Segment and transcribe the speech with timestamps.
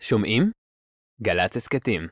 [0.00, 0.50] שומעים?
[1.22, 2.08] גל"צ הסכתים.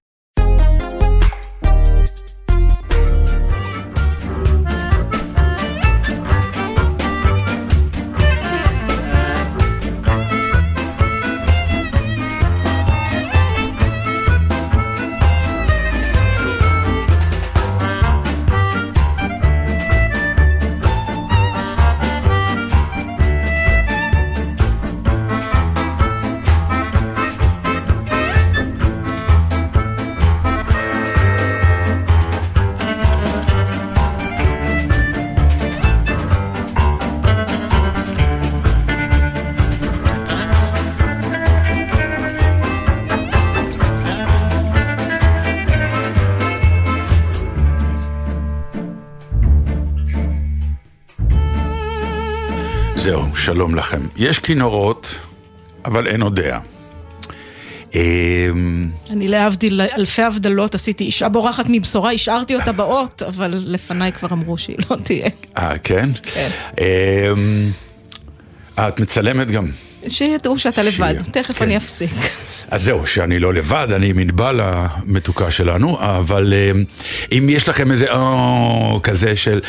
[53.46, 54.00] שלום לכם.
[54.16, 55.14] יש כינורות,
[55.84, 56.60] אבל אין אודיה.
[57.94, 64.28] אמ, אני להבדיל אלפי הבדלות עשיתי אישה בורחת מבשורה, השארתי אותה באות, אבל לפניי כבר
[64.32, 65.28] אמרו שהיא לא תהיה.
[65.58, 66.08] אה, כן?
[66.22, 66.48] כן.
[66.80, 67.70] אמ,
[68.78, 69.66] אה, את מצלמת גם.
[70.08, 71.64] שידעו שאתה לבד, שיהיה, תכף כן.
[71.64, 72.10] אני אפסיק.
[72.70, 76.84] אז זהו, שאני לא לבד, אני עם ענבל המתוקה שלנו, אבל אמ,
[77.32, 79.60] אם יש לכם איזה או כזה של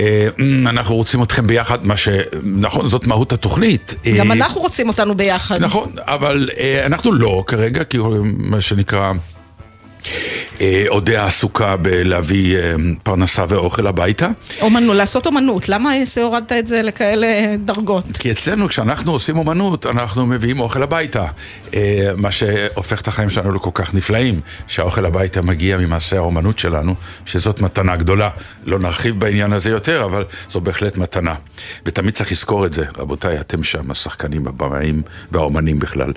[0.00, 2.08] אה, "אמ, אנחנו רוצים אתכם ביחד, מה ש...
[2.42, 3.94] נכון, זאת מהות התוכנית.
[4.18, 5.60] גם אה, אנחנו רוצים אותנו ביחד.
[5.64, 9.12] נכון, אבל אה, אנחנו לא כרגע, כי מה שנקרא,
[10.60, 14.28] אה, אודיה עסוקה בלהביא אה, פרנסה ואוכל הביתה.
[14.60, 18.04] אומנות, לעשות אומנות, למה הורדת את זה לכאלה דרגות?
[18.18, 21.24] כי אצלנו כשאנחנו עושים אומנות, אנחנו מביאים אוכל הביתה.
[21.74, 26.94] אה, מה שהופך את החיים שלנו לכל כך נפלאים, שהאוכל הביתה מגיע ממעשה האומנות שלנו,
[27.26, 28.28] שזאת מתנה גדולה.
[28.64, 31.34] לא נרחיב בעניין הזה יותר, אבל זו בהחלט מתנה.
[31.86, 36.12] ותמיד צריך לזכור את זה, רבותיי, אתם שם, השחקנים, הבמאים והאומנים בכלל.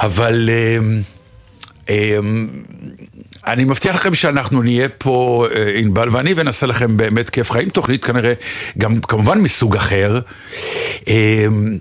[0.00, 0.50] אבל...
[0.50, 1.00] אמ,
[3.46, 7.68] אני מבטיח לכם שאנחנו נהיה פה, אה, ענבל ואני, ונעשה לכם באמת כיף חיים.
[7.68, 8.32] תוכנית כנראה
[8.78, 10.20] גם כמובן מסוג אחר.
[11.06, 11.78] אמ,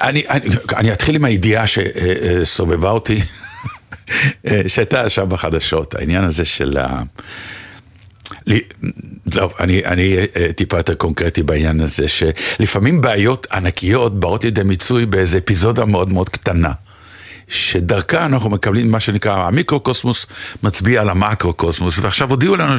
[0.00, 3.20] אני, אני, אני אתחיל עם הידיעה שסובבה אותי,
[4.50, 7.02] אה, שהייתה עכשיו בחדשות, העניין הזה של ה...
[8.46, 8.60] לי-
[9.32, 15.06] טוב, אני, אני אה, טיפה יותר קונקרטי בעניין הזה, שלפעמים בעיות ענקיות באות לידי מיצוי
[15.06, 16.72] באיזה אפיזודה מאוד מאוד קטנה.
[17.52, 20.26] שדרכה אנחנו מקבלים מה שנקרא המיקרוקוסמוס
[20.62, 22.76] מצביע על המקרוקוסמוס, ועכשיו הודיעו לנו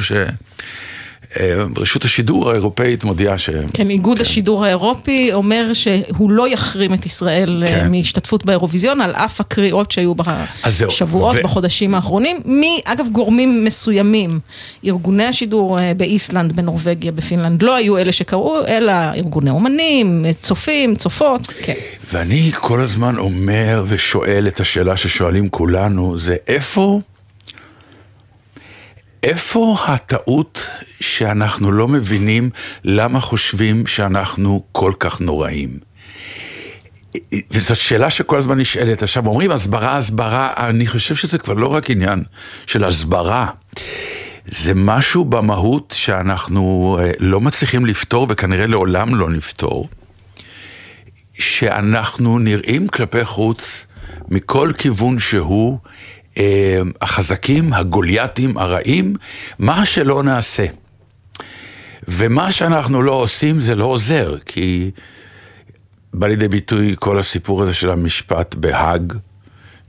[1.32, 3.50] שרשות השידור האירופאית מודיעה ש...
[3.72, 7.90] כן, איגוד השידור האירופי אומר שהוא לא יחרים את ישראל אה, כן.
[7.90, 14.40] מהשתתפות באירוויזיון, על אף הקריאות שהיו בשבועות, ו- בחודשים האחרונים, מאגב גורמים מסוימים.
[14.86, 21.46] ארגוני השידור אה, באיסלנד, בנורבגיה, בפינלנד, לא היו אלה שקראו, אלא ארגוני אומנים, צופים, צופות,
[21.46, 21.72] כן.
[22.12, 27.00] ואני כל הזמן אומר ושואל את השאלה ששואלים כולנו, זה איפה,
[29.24, 30.70] איפה הטעות
[31.00, 32.50] שאנחנו לא מבינים
[32.84, 35.78] למה חושבים שאנחנו כל כך נוראים?
[37.50, 39.02] וזאת שאלה שכל הזמן נשאלת.
[39.02, 42.24] עכשיו אומרים הסברה, הסברה, אני חושב שזה כבר לא רק עניין
[42.66, 43.46] של הסברה.
[44.46, 49.88] זה משהו במהות שאנחנו אה, לא מצליחים לפתור וכנראה לעולם לא נפתור.
[51.38, 53.86] שאנחנו נראים כלפי חוץ
[54.28, 55.78] מכל כיוון שהוא
[57.00, 59.14] החזקים, הגולייתים, הרעים,
[59.58, 60.66] מה שלא נעשה.
[62.08, 64.90] ומה שאנחנו לא עושים זה לא עוזר, כי
[66.14, 69.12] בא לידי ביטוי כל הסיפור הזה של המשפט בהאג,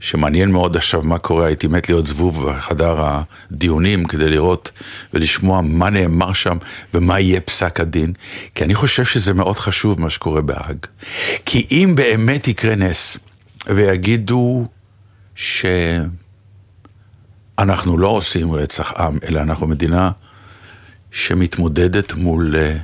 [0.00, 2.96] שמעניין מאוד עכשיו מה קורה, הייתי מת להיות זבוב בחדר
[3.50, 4.72] הדיונים כדי לראות
[5.14, 6.56] ולשמוע מה נאמר שם
[6.94, 8.12] ומה יהיה פסק הדין,
[8.54, 10.76] כי אני חושב שזה מאוד חשוב מה שקורה בהאג.
[11.46, 13.18] כי אם באמת יקרה נס
[13.66, 14.66] ויגידו
[17.60, 20.10] שאנחנו לא עושים רצח עם, אלא אנחנו מדינה
[21.10, 22.56] שמתמודדת מול...
[22.56, 22.76] אה,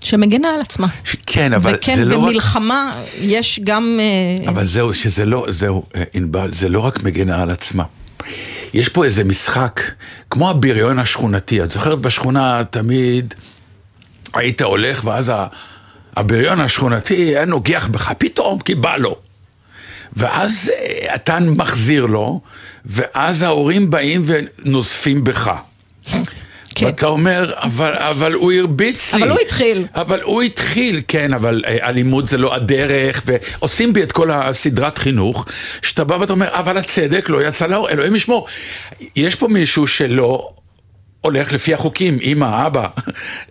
[0.00, 0.86] שמגנה על עצמה.
[1.04, 2.28] ש- כן, אבל וכן, זה לא רק...
[2.28, 3.98] במלחמה יש גם...
[4.00, 7.84] אה, אבל זהו, שזה לא, זהו, אה, ענבל, זה לא רק מגנה על עצמה.
[8.74, 9.80] יש פה איזה משחק,
[10.30, 11.62] כמו הבריון השכונתי.
[11.62, 13.34] את זוכרת בשכונה תמיד
[14.34, 15.32] היית הולך ואז
[16.16, 19.16] הבריון השכונתי היה נוגח בך פתאום כי בא לו.
[20.12, 20.70] ואז
[21.14, 22.40] אתה מחזיר לו,
[22.84, 25.52] ואז ההורים באים ונוזפים בך.
[26.74, 26.86] כן.
[26.86, 29.22] ואתה אומר, אבל, אבל הוא הרביץ לי.
[29.22, 29.86] אבל הוא התחיל.
[29.94, 34.98] אבל הוא התחיל, כן, אבל אה, אלימות זה לא הדרך, ועושים בי את כל הסדרת
[34.98, 35.46] חינוך,
[35.82, 38.46] שאתה בא ואתה אומר, אבל הצדק לא יצא לאור, אלוהים ישמור.
[39.16, 40.50] יש פה מישהו שלא
[41.20, 42.88] הולך לפי החוקים, אמא, אבא,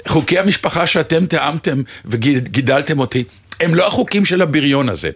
[0.07, 3.23] חוקי המשפחה שאתם תיאמתם וגידלתם אותי,
[3.59, 5.09] הם לא החוקים של הבריון הזה.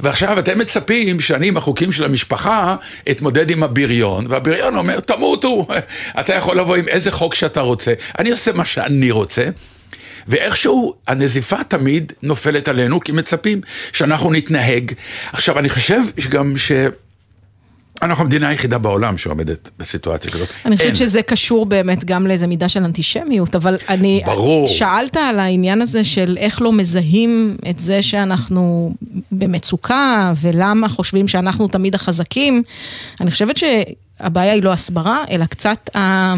[0.00, 2.76] ועכשיו אתם מצפים שאני עם החוקים של המשפחה
[3.10, 5.66] אתמודד עם הבריון, והבריון אומר, תמותו,
[6.20, 9.44] אתה יכול לבוא עם איזה חוק שאתה רוצה, אני עושה מה שאני רוצה.
[10.28, 13.60] ואיכשהו הנזיפה תמיד נופלת עלינו, כי מצפים
[13.92, 14.92] שאנחנו נתנהג.
[15.32, 16.72] עכשיו, אני חושב שגם ש...
[18.02, 20.48] אנחנו המדינה היחידה בעולם שעומדת בסיטואציה כזאת.
[20.64, 20.96] אני חושבת.
[20.96, 24.20] שזה קשור באמת גם לאיזה מידה של אנטישמיות, אבל אני...
[24.26, 24.66] ברור.
[24.66, 28.94] שאלת על העניין הזה של איך לא מזהים את זה שאנחנו
[29.32, 32.62] במצוקה, ולמה חושבים שאנחנו תמיד החזקים.
[33.20, 36.34] אני חושבת שהבעיה היא לא הסברה, אלא קצת ה...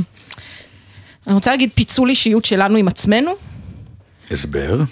[1.27, 3.31] אני רוצה להגיד פיצול אישיות שלנו עם עצמנו.
[4.31, 4.83] הסבר?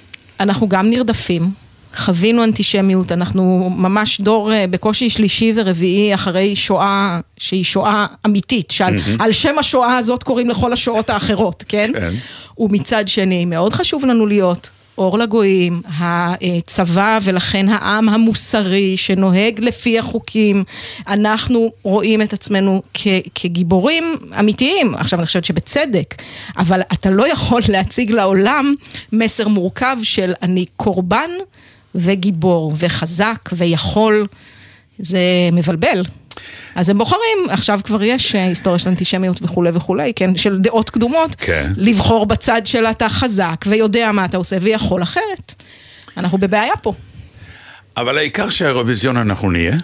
[0.40, 1.50] אנחנו גם נרדפים,
[1.98, 8.88] חווינו אנטישמיות, אנחנו ממש דור אה, בקושי שלישי ורביעי אחרי שואה שהיא שואה אמיתית, שעל
[9.18, 11.90] על שם השואה הזאת קוראים לכל השואות האחרות, כן?
[11.94, 12.14] כן.
[12.58, 20.64] ומצד שני, מאוד חשוב לנו להיות אור לגויים, הצבא ולכן העם המוסרי שנוהג לפי החוקים,
[21.08, 24.04] אנחנו רואים את עצמנו כ- כגיבורים
[24.38, 26.14] אמיתיים, עכשיו אני חושבת שבצדק,
[26.58, 28.74] אבל אתה לא יכול להציג לעולם
[29.12, 31.30] מסר מורכב של אני קורבן
[31.98, 34.26] וגיבור וחזק ויכול,
[34.98, 35.18] זה
[35.52, 36.02] מבלבל.
[36.74, 40.90] אז הם בוחרים, עכשיו כבר יש אה, היסטוריה של אנטישמיות וכולי וכולי, כן, של דעות
[40.90, 41.72] קדומות, כן.
[41.76, 45.54] לבחור בצד של אתה חזק ויודע מה אתה עושה ויכול אחרת.
[46.16, 46.92] אנחנו בבעיה פה.
[47.96, 49.76] אבל העיקר שהאירוויזיון אנחנו נהיה,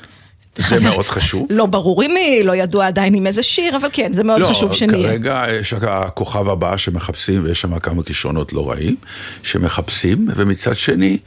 [0.57, 1.47] זה מאוד חשוב.
[1.51, 4.75] לא ברור עם מי, לא ידוע עדיין עם איזה שיר, אבל כן, זה מאוד חשוב
[4.75, 5.03] שנהיה.
[5.03, 8.97] לא, כרגע יש הכוכב הבא שמחפשים, ויש שם כמה כישרונות לא רעים,
[9.43, 11.19] שמחפשים, ומצד שני,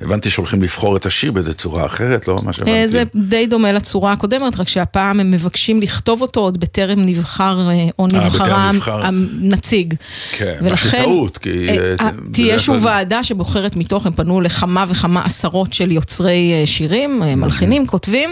[0.00, 2.72] הבנתי שהולכים לבחור את השיר באיזה צורה אחרת, לא מה שהבנתי.
[2.72, 7.68] אה, זה די דומה לצורה הקודמת, רק שהפעם הם מבקשים לכתוב אותו עוד בטרם נבחר
[7.70, 9.00] אה, או נבחרה נבחר.
[9.04, 9.94] הנציג.
[10.32, 14.84] כן, מה שטעות, כי, אה, אה, אה, תהיה שוב ועדה שבוחרת מתוך, הם פנו לכמה
[14.88, 18.30] וכמה עשרות של יוצרי אה, שירים, אה, מלחינים, כותבים,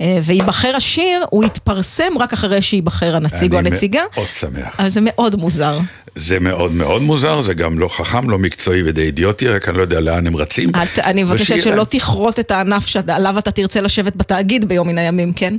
[0.00, 4.02] אה, וייבחר השיר, הוא יתפרסם רק אחרי שייבחר הנציג או אני הנציגה.
[4.16, 4.76] מאוד שמח.
[4.78, 5.78] אבל זה מאוד מוזר.
[6.14, 9.82] זה מאוד מאוד מוזר, זה גם לא חכם, לא מקצועי ודי אידיוטי, רק אני לא
[9.82, 10.70] יודע לאן הם רצים.
[10.70, 11.84] את- אני מבקשת שלא.
[11.84, 15.56] תכרות את הענף שעליו אתה תרצה לשבת בתאגיד ביום מן הימים, כן?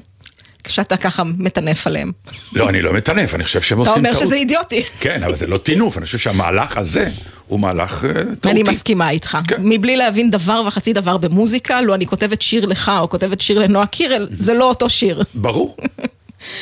[0.63, 2.11] כשאתה ככה מטנף עליהם.
[2.53, 4.25] לא, אני לא מטנף, אני חושב שהם אתה עושים אומר טעות.
[4.25, 4.83] שזה אידיוטי.
[4.99, 7.09] כן, אבל זה לא טינוף, אני חושב שהמהלך הזה
[7.47, 8.49] הוא מהלך אה, טעותי.
[8.49, 9.37] אני מסכימה איתך.
[9.47, 9.55] כן.
[9.59, 13.85] מבלי להבין דבר וחצי דבר במוזיקה, לו אני כותבת שיר לך או כותבת שיר לנועה
[13.87, 15.23] קירל, זה לא אותו שיר.
[15.35, 15.77] ברור,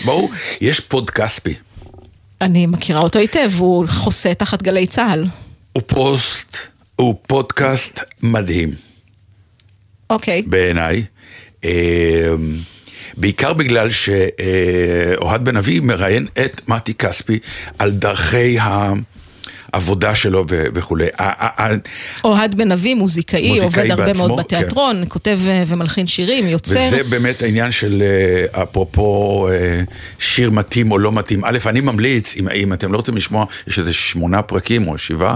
[0.06, 0.30] ברור.
[0.62, 1.54] יש פודקאסט,
[2.42, 5.26] אני מכירה אותו היטב, הוא חוסה תחת גלי צה"ל.
[5.74, 6.58] הוא פוסט,
[6.98, 8.70] הוא פודקאסט מדהים
[10.10, 10.42] אוקיי.
[10.42, 11.06] בעיניי.
[11.66, 12.34] אה,
[13.18, 17.40] בעיקר בגלל שאוהד בן אבי מראיין את מתי כספי
[17.80, 18.58] על דרכי
[19.74, 21.08] העבודה שלו ו- וכולי.
[22.24, 26.76] אוהד בן אבי, מוזיקאי, עובד הרבה בעצמו, מאוד בתיאטרון, כותב אה, ומלחין שירים, יוצר.
[26.88, 29.82] וזה באמת העניין של אה, אפרופו אה,
[30.20, 31.46] שיר מתאים או לא מתאים.
[31.46, 35.36] א', אני ממליץ, אם, אם אתם לא רוצים לשמוע, יש איזה שמונה פרקים או שבעה,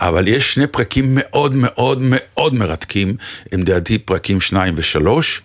[0.00, 3.14] אבל יש שני פרקים מאוד מאוד מאוד מרתקים,
[3.52, 5.42] הם לדעתי פרקים שניים ושלוש.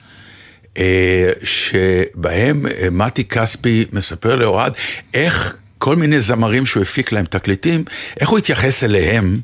[1.43, 4.73] שבהם מתי כספי מספר לאוהד
[5.13, 7.83] איך כל מיני זמרים שהוא הפיק להם תקליטים,
[8.19, 9.39] איך הוא התייחס אליהם,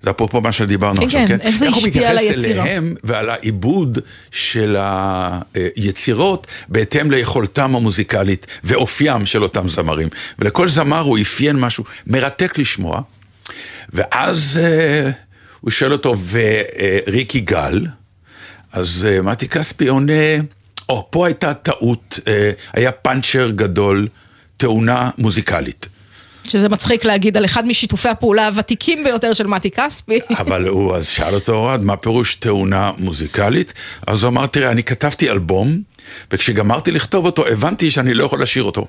[0.00, 1.40] זה אפרופו מה שדיברנו כן, עכשיו, כן?
[1.40, 2.64] איך זה הוא השפיע על מתייחס היצירה.
[2.64, 3.98] אליהם ועל העיבוד
[4.30, 4.76] של
[5.54, 10.08] היצירות בהתאם ליכולתם המוזיקלית ואופיים של אותם זמרים.
[10.38, 13.00] ולכל זמר הוא אפיין משהו מרתק לשמוע,
[13.92, 15.10] ואז אה,
[15.60, 17.86] הוא שואל אותו, וריקי גל,
[18.72, 20.36] אז אה, מתי כספי עונה,
[20.88, 24.08] או, פה הייתה טעות, אה, היה פאנצ'ר גדול,
[24.58, 25.88] תאונה מוזיקלית.
[26.48, 30.18] שזה מצחיק להגיד על אחד משיתופי הפעולה הוותיקים ביותר של מתי כספי.
[30.30, 33.72] אבל הוא אז שאל אותו אוהד, מה פירוש תאונה מוזיקלית?
[34.06, 35.82] אז הוא אמר, תראה, אני כתבתי אלבום,
[36.32, 38.86] וכשגמרתי לכתוב אותו, הבנתי שאני לא יכול לשיר אותו.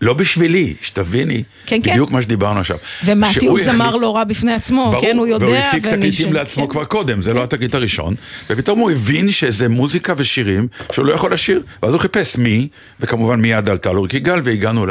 [0.00, 1.90] לא בשבילי, שתביני, כן, כן.
[1.90, 2.76] בדיוק מה שדיברנו עכשיו.
[3.04, 5.46] ומתי שהוא הוא זמר החליט- לא רע בפני עצמו, ברור, כן, הוא יודע.
[5.46, 6.70] והוא הפיק תקליטים ש- לעצמו כן.
[6.70, 8.14] כבר קודם, זה לא התקליט הראשון,
[8.50, 12.68] ופתאום הוא הבין שזה מוזיקה ושירים שהוא לא יכול לשיר, ואז הוא חיפש מי,
[13.00, 14.86] וכמובן מיד עלתה לו ריקי גל, והגענו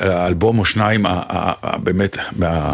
[0.00, 1.06] לאלבום או שניים,
[1.82, 2.16] באמת,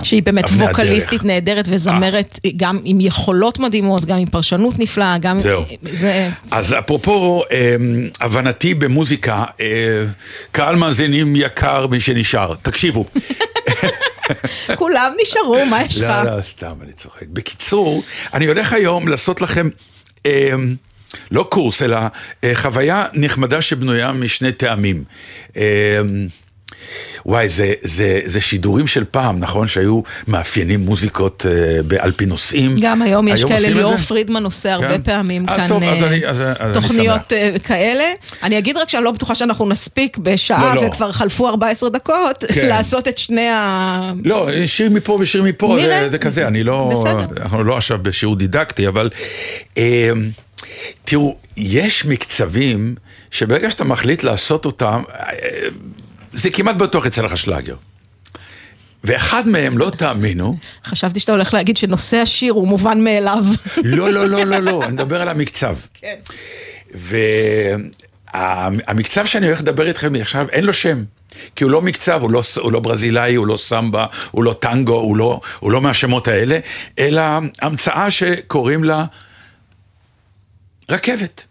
[0.02, 0.44] שהיא באמת.
[0.50, 5.40] ווקליסטית נהדרת וזמרת גם עם יכולות מדהימות, גם עם פרשנות נפלאה, גם...
[5.40, 5.62] זהו.
[5.92, 6.28] זה...
[6.50, 9.66] אז אפרופו אמ, הבנתי במוזיקה, אה,
[10.52, 11.60] קהל מאזינים יקר
[11.90, 13.05] מי שנשאר, תקשיבו.
[14.76, 16.11] כולם נשארו, מה יש לך?
[16.11, 17.26] לא, לא, סתם, אני צוחק.
[17.26, 18.02] בקיצור,
[18.35, 19.69] אני הולך היום לעשות לכם,
[20.26, 20.52] אה,
[21.31, 21.99] לא קורס, אלא
[22.45, 25.05] אה, חוויה נחמדה שבנויה משני טעמים.
[25.57, 26.00] אה,
[27.26, 29.68] וואי, זה, זה, זה שידורים של פעם, נכון?
[29.68, 31.46] שהיו מאפיינים מוזיקות
[31.92, 32.74] אה, על פי נושאים.
[32.80, 33.96] גם היום יש היום כאלה, עושים את ליאור?
[33.96, 35.02] פרידמן עושה הרבה כן?
[35.02, 37.32] פעמים אה, כאן טוב, אז אה, אני- אז- אז אני תוכניות שמח.
[37.32, 38.04] אה, כאלה.
[38.42, 40.86] אני אגיד רק שאני לא בטוחה שאנחנו נספיק בשעה, לא, לא.
[40.88, 42.68] וכבר חלפו 14 דקות, כן.
[42.72, 44.12] לעשות את שני ה...
[44.24, 46.04] לא, שיר מפה ושיר מפה, נראה.
[46.04, 47.26] זה, זה כזה, אני לא, בסדר.
[47.42, 49.10] אנחנו לא עכשיו בשיעור דידקטי, אבל
[49.78, 50.10] אה,
[51.04, 52.94] תראו, יש מקצבים
[53.30, 55.24] שברגע שאתה מחליט לעשות אותם, אה,
[56.32, 57.76] זה כמעט בטוח יצא לך שלאגר.
[59.04, 63.44] ואחד מהם, לא תאמינו, חשבתי שאתה הולך להגיד שנושא השיר הוא מובן מאליו.
[63.84, 65.76] לא, לא, לא, לא, לא, אני מדבר על המקצב.
[65.94, 66.16] כן.
[68.34, 71.04] והמקצב שאני הולך לדבר איתכם עכשיו, אין לו שם.
[71.56, 74.96] כי הוא לא מקצב, הוא לא, הוא לא ברזילאי, הוא לא סמבה, הוא לא טנגו,
[74.96, 76.58] הוא לא, הוא לא מהשמות האלה,
[76.99, 77.22] אלא
[77.62, 79.04] המצאה שקוראים לה
[80.88, 81.44] רכבת.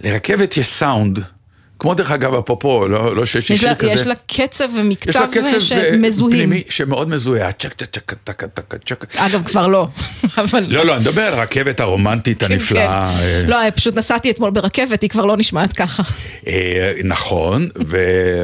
[0.00, 1.24] לרכבת יש סאונד,
[1.78, 3.92] כמו דרך אגב, אפרופו, לא, לא שיש לי שיר כזה.
[3.92, 6.36] יש לה קצב ומקצב קצב אה, שמזוהים.
[6.36, 8.42] פנימי שמאוד מזוהה, צ'ק צ'ק צ'ק צ'ק
[8.86, 9.16] צ'ק צ'ק.
[9.16, 9.88] אגב, כבר לא.
[10.42, 10.64] אבל...
[10.68, 13.12] לא, לא, אני מדבר על הרכבת הרומנטית כן, הנפלאה.
[13.18, 13.24] כן.
[13.24, 16.02] אה, לא, פשוט נסעתי אתמול ברכבת, היא כבר לא נשמעת ככה.
[16.46, 17.68] אה, נכון.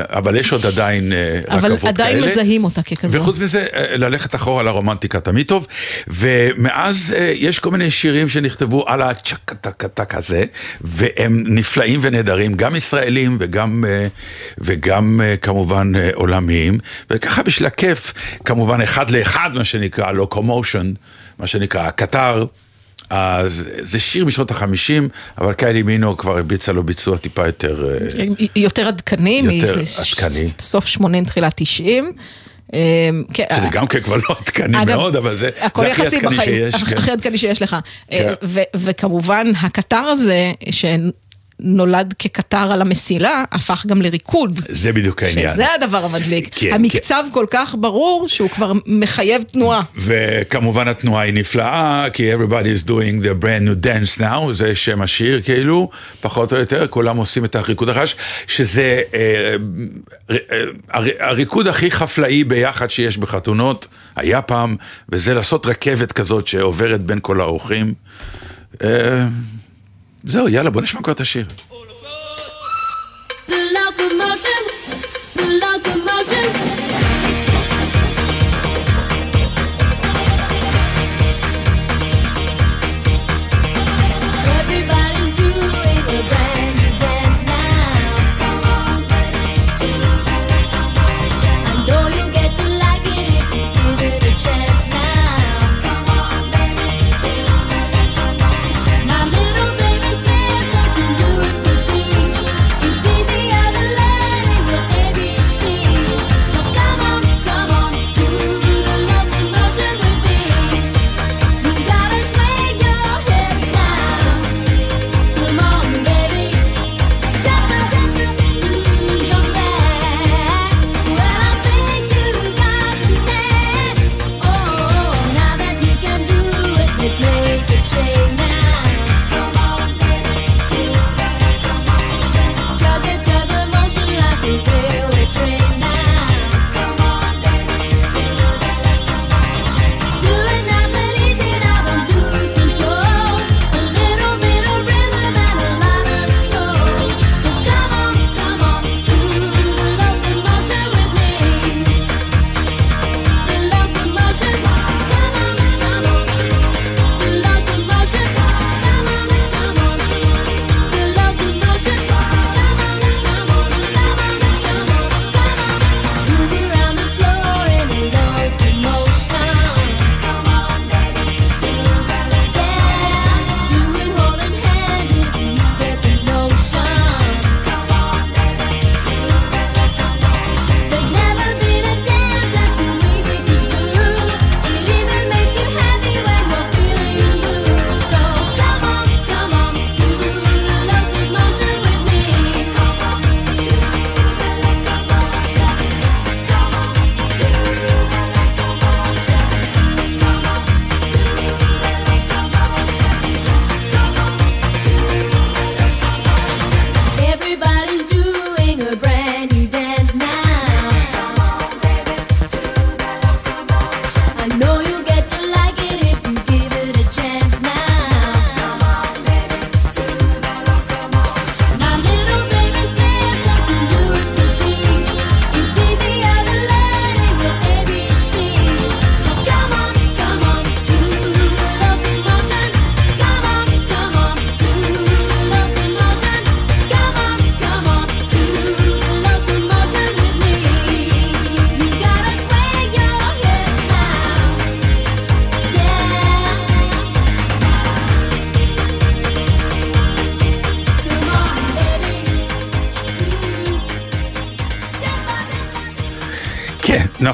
[0.08, 1.74] אבל יש עוד עדיין אה, רכבות כאלה.
[1.74, 3.18] אבל עדיין מזהים אותה ככזו.
[3.20, 5.66] וחוץ מזה, אה, ללכת אחורה לרומנטיקה תמיד טוב,
[6.08, 10.44] ומאז אה, יש כל מיני שירים שנכתבו על הצ'קטקטק הזה,
[10.80, 14.06] והם נפלאים ונהדרים, גם ישראלים וגם, אה,
[14.58, 16.78] וגם אה, כמובן אה, עולמיים,
[17.10, 18.12] וככה בשביל הכיף,
[18.44, 20.92] כמובן אחד לאחד, מה שנקרא, לוקומושן,
[21.38, 22.44] מה שנקרא, הקטר.
[23.10, 27.96] אז זה שיר משנות החמישים, אבל קיילי מינו כבר הרביצה לו ביצוע טיפה יותר...
[28.56, 30.48] יותר עדכני, יותר עדכני.
[30.60, 32.12] סוף 80, תחילת 90.
[32.72, 36.74] אמ, כן, שזה גם כן כבר לא עדכני מאוד, אבל זה הכי עדכני שיש.
[36.74, 36.96] כן.
[36.96, 37.76] הכי עדכני שיש לך.
[38.10, 38.32] כן.
[38.74, 40.52] וכמובן, הקטר הזה,
[41.64, 44.60] שנולד כקטר על המסילה, הפך גם לריקוד.
[44.68, 45.52] זה בדיוק העניין.
[45.52, 46.48] שזה הדבר המדליק.
[46.54, 49.82] כן, המקצב כל כך ברור שהוא כבר מחייב תנועה.
[49.96, 55.02] וכמובן התנועה היא נפלאה, כי everybody is doing the brand new dance now, זה שם
[55.02, 55.90] השיר כאילו,
[56.20, 58.16] פחות או יותר, כולם עושים את הריקוד החש,
[58.46, 59.56] שזה אה,
[60.30, 60.36] אה,
[60.90, 64.76] הר- הריקוד הכי חפלאי ביחד שיש בחתונות, היה פעם,
[65.08, 67.94] וזה לעשות רכבת כזאת שעוברת בין כל האורחים.
[68.84, 69.26] אה,
[70.24, 71.46] זהו, יאללה, בוא נשמע כבר את השיר.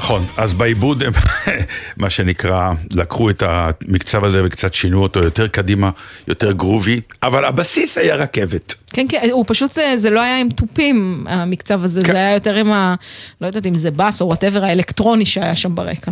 [0.03, 1.13] נכון, אז בעיבוד הם,
[1.97, 5.89] מה שנקרא, לקחו את המקצב הזה וקצת שינו אותו יותר קדימה,
[6.27, 8.75] יותר groovy, אבל הבסיס היה רכבת.
[8.93, 12.07] כן, כן, הוא פשוט, זה, זה לא היה עם תופים, המקצב הזה, כן.
[12.07, 12.95] זה היה יותר עם ה...
[13.41, 16.11] לא יודעת אם זה בס או whatever האלקטרוני שהיה שם ברקע.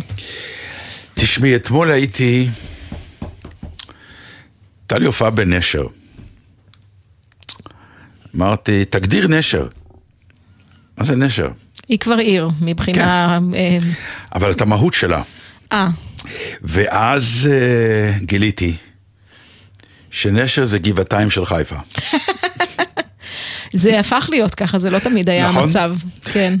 [1.14, 2.48] תשמעי, אתמול הייתי,
[4.80, 5.86] הייתה לי הופעה בנשר.
[8.36, 9.68] אמרתי, תגדיר נשר.
[10.98, 11.48] מה זה נשר?
[11.90, 13.38] היא כבר עיר, מבחינה...
[13.54, 13.78] אה,
[14.34, 15.22] אבל את המהות שלה.
[15.72, 15.88] אה,
[16.62, 18.76] ואז אה, גיליתי
[20.10, 21.76] שנשר זה גבעתיים של חיפה.
[23.72, 25.62] זה הפך להיות ככה, זה לא תמיד היה נכון.
[25.62, 25.94] המצב.
[26.32, 26.54] כן.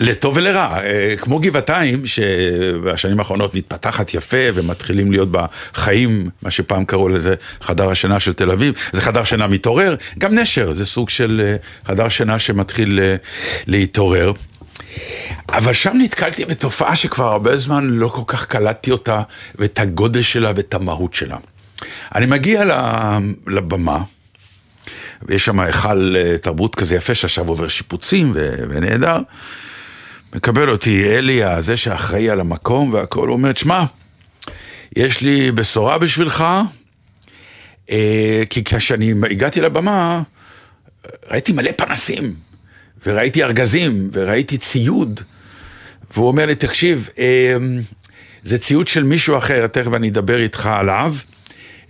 [0.00, 6.84] לטוב ולרע, אה, כמו גבעתיים, שבשנים האחרונות מתפתחת יפה ומתחילים להיות בה חיים, מה שפעם
[6.84, 11.10] קראו לזה חדר השינה של תל אביב, זה חדר שינה מתעורר, גם נשר זה סוג
[11.10, 13.16] של אה, חדר שינה שמתחיל אה,
[13.66, 14.32] להתעורר.
[15.48, 19.22] אבל שם נתקלתי בתופעה שכבר הרבה זמן לא כל כך קלטתי אותה,
[19.54, 21.36] ואת הגודל שלה ואת המהות שלה.
[22.14, 22.64] אני מגיע
[23.46, 23.98] לבמה,
[25.22, 28.32] ויש שם היכל תרבות כזה יפה שעכשיו עובר שיפוצים
[28.68, 29.18] ונהדר.
[30.34, 33.84] מקבל אותי אלי, הזה שאחראי על המקום והכל, הוא אומר, שמע,
[34.96, 36.44] יש לי בשורה בשבילך,
[37.90, 40.22] אה, כי כשאני הגעתי לבמה,
[41.30, 42.34] ראיתי מלא פנסים,
[43.06, 45.20] וראיתי ארגזים, וראיתי ציוד,
[46.14, 47.56] והוא אומר לי, תקשיב, אה,
[48.42, 51.14] זה ציוד של מישהו אחר, תכף אני אדבר איתך עליו,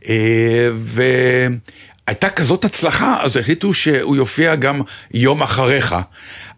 [0.09, 4.81] אה, והייתה כזאת הצלחה, אז החליטו שהוא יופיע גם
[5.15, 5.95] יום אחריך.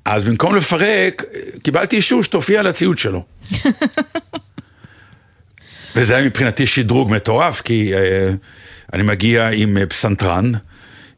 [0.06, 1.24] אז במקום לפרק,
[1.62, 3.22] קיבלתי אישור שתופיע על הציוד שלו.
[5.96, 8.30] וזה היה מבחינתי שדרוג מטורף, כי אה,
[8.92, 10.52] אני מגיע עם אה, פסנתרן,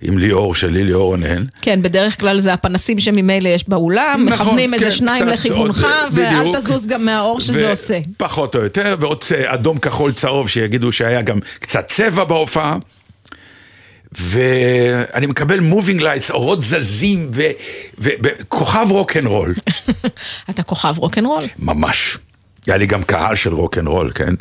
[0.01, 1.45] עם ליאור שלי, ליאור רונן.
[1.63, 5.83] כן, בדרך כלל זה הפנסים שממילא יש באולם, נכון, מכוונים איזה כן, שניים קצת לכיוונך,
[5.83, 6.57] עוד, ואל בדיוק.
[6.57, 7.99] תזוז גם מהאור שזה ו- עושה.
[8.17, 12.77] פחות או יותר, ועוד אדום, כחול, צהוב, שיגידו שהיה גם קצת צבע בהופעה.
[14.13, 17.31] ואני מקבל moving lights, אורות זזים,
[17.99, 19.55] וכוכב רוקנרול,
[20.51, 21.45] אתה כוכב רוקנרול.
[21.59, 22.19] ממש.
[22.67, 24.35] היה לי גם קהל של רוקנרול, כן?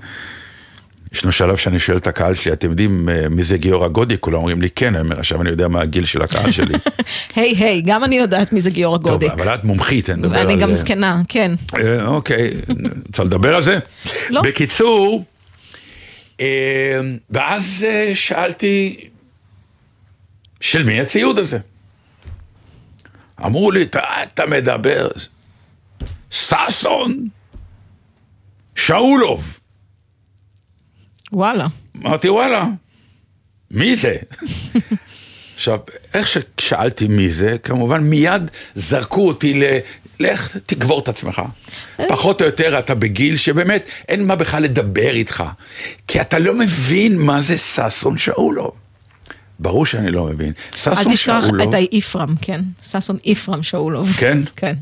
[1.14, 4.16] ישנו שלב שאני שואל את הקהל שלי, אתם יודעים אה, מי זה גיורא גודי?
[4.20, 6.74] כולם אומרים לי כן, אני אומר, עכשיו אני יודע מה הגיל של הקהל שלי.
[7.36, 9.32] היי, היי, גם אני יודעת מי זה גיורא טוב, גודיק.
[9.32, 10.48] אבל את מומחית, אני מדבר על...
[10.48, 11.52] ואני גם אה, זקנה, כן.
[11.76, 12.52] אה, אוקיי,
[13.08, 13.80] רוצה לדבר על זה?
[14.30, 14.42] לא.
[14.42, 15.26] בקיצור,
[17.30, 19.00] ואז שאלתי,
[20.62, 21.60] של מי הציוד הזה?
[23.46, 25.08] אמרו לי, אתה, אתה מדבר,
[26.32, 27.28] ששון,
[28.76, 29.60] שאולוב.
[31.32, 31.68] וואלה.
[31.98, 32.66] אמרתי, וואלה,
[33.72, 34.16] מי זה?
[35.56, 35.80] עכשיו,
[36.14, 39.64] איך ששאלתי מי זה, כמובן מיד זרקו אותי ל...
[40.20, 41.42] לך תקבור את עצמך.
[42.08, 45.44] פחות או יותר אתה בגיל שבאמת אין מה בכלל לדבר איתך.
[46.08, 48.72] כי אתה לא מבין מה זה ששון שאולוב.
[49.60, 50.54] ברור שאני לא מבין.
[50.72, 52.62] אל ששון תשכח שאולוב, את האיפרם, כן.
[52.84, 54.12] ששון איפרם שאולוב.
[54.18, 54.38] כן?
[54.56, 54.76] כן.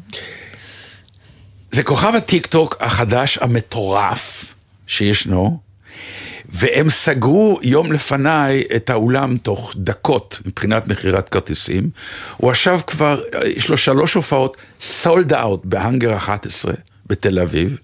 [1.72, 4.54] זה כוכב הטיק טוק החדש המטורף
[4.88, 5.60] שישנו,
[6.50, 11.90] והם סגרו יום לפניי את האולם תוך דקות מבחינת מכירת כרטיסים.
[12.38, 16.74] הוא עכשיו כבר, יש לו שלוש הופעות סולד אאוט בהאנגר 11
[17.06, 17.78] בתל אביב.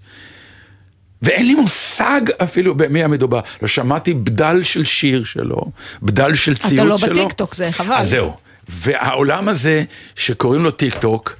[1.22, 3.40] ואין לי מושג אפילו במי המדובר.
[3.62, 7.16] לא שמעתי בדל של שיר שלו, בדל של ציוץ אתה לא שלו.
[7.16, 7.94] בטיקטוק, זה חבל.
[7.96, 8.34] אז זהו.
[8.70, 9.84] והעולם הזה
[10.16, 11.36] שקוראים לו טיק טוק,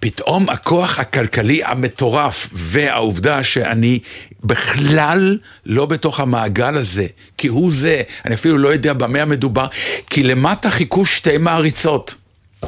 [0.00, 3.98] פתאום הכוח הכלכלי המטורף והעובדה שאני
[4.44, 7.06] בכלל לא בתוך המעגל הזה,
[7.38, 9.66] כי הוא זה, אני אפילו לא יודע במה המדובר,
[10.10, 12.14] כי למטה חיכו שתי מעריצות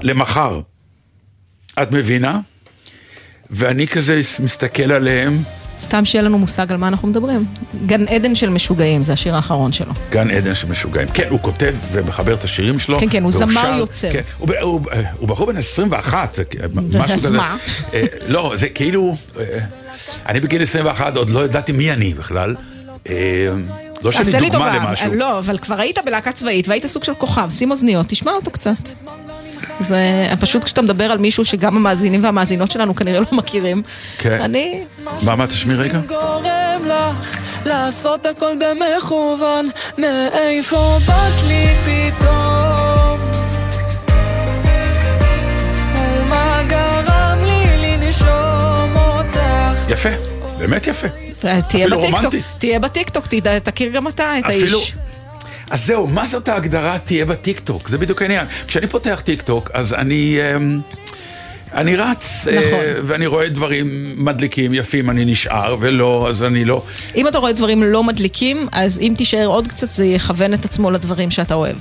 [0.03, 0.61] למחר.
[1.83, 2.41] את מבינה?
[3.51, 5.43] ואני כזה מסתכל עליהם,
[5.85, 7.45] סתם שיהיה לנו מושג על מה אנחנו מדברים.
[7.87, 9.93] גן עדן של משוגעים, זה השיר האחרון שלו.
[10.11, 11.09] גן עדן של משוגעים.
[11.09, 12.99] כן, הוא כותב ומחבר את השירים שלו.
[13.01, 14.13] כן, כן, הוא זמר שר- יוצר.
[14.13, 14.81] כן, הוא, הוא,
[15.19, 16.43] הוא בחור בן 21, זה
[17.01, 17.37] משהו אז כזה.
[17.37, 17.57] מה?
[17.95, 19.59] אה, לא, זה כאילו, אה,
[20.29, 22.55] אני בגיל 21 עוד לא ידעתי מי אני בכלל.
[23.09, 23.49] אה,
[24.03, 25.15] לא שאני דוגמה למשהו.
[25.15, 28.71] לא, אבל כבר היית בלהקה צבאית והיית סוג של כוכב, שים אוזניות, תשמע אותו קצת.
[29.81, 29.99] זה
[30.41, 33.83] פשוט כשאתה מדבר על מישהו שגם המאזינים והמאזינות שלנו כנראה לא מכירים.
[34.19, 34.41] כן.
[34.41, 34.85] אני,
[35.23, 35.99] מה, מה, תשמעי רגע?
[36.09, 43.21] גורם לך לעשות הכל במכוון מאיפה באת לי פתאום
[45.97, 50.09] ומה גרם לי לנשום אותך יפה,
[50.59, 51.09] באמת יפה.
[51.69, 52.35] תהיה בטיקטוק.
[52.59, 53.25] תהיה בטיקטוק,
[53.65, 54.79] תכיר גם אתה את אפילו...
[54.79, 54.95] האיש.
[55.71, 57.89] אז זהו, מה זאת ההגדרה תהיה בטיקטוק?
[57.89, 58.47] זה בדיוק העניין.
[58.67, 60.39] כשאני פותח טיקטוק, אז אני...
[60.57, 60.81] אמ,
[61.75, 62.85] אני רץ, אה, נכון.
[63.03, 66.83] ואני רואה דברים מדליקים, יפים, אני נשאר, ולא, אז אני לא...
[67.17, 70.91] אם אתה רואה דברים לא מדליקים, אז אם תישאר עוד קצת, זה יכוון את עצמו
[70.91, 71.77] לדברים שאתה אוהב.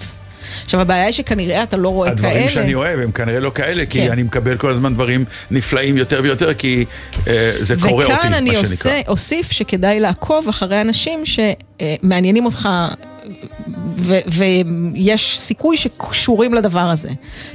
[0.63, 2.27] עכשיו, הבעיה היא שכנראה אתה לא רואה כאלה.
[2.27, 4.11] הדברים שאני אוהב הם כנראה לא כאלה, כי כן.
[4.11, 6.85] אני מקבל כל הזמן דברים נפלאים יותר ויותר, כי
[7.27, 8.91] אה, זה קורא אותי, וכאן אני מה שנקרא.
[9.07, 12.69] אוסיף שכדאי לעקוב אחרי אנשים שמעניינים אותך
[13.97, 17.09] ו- ויש סיכוי שקשורים לדבר הזה.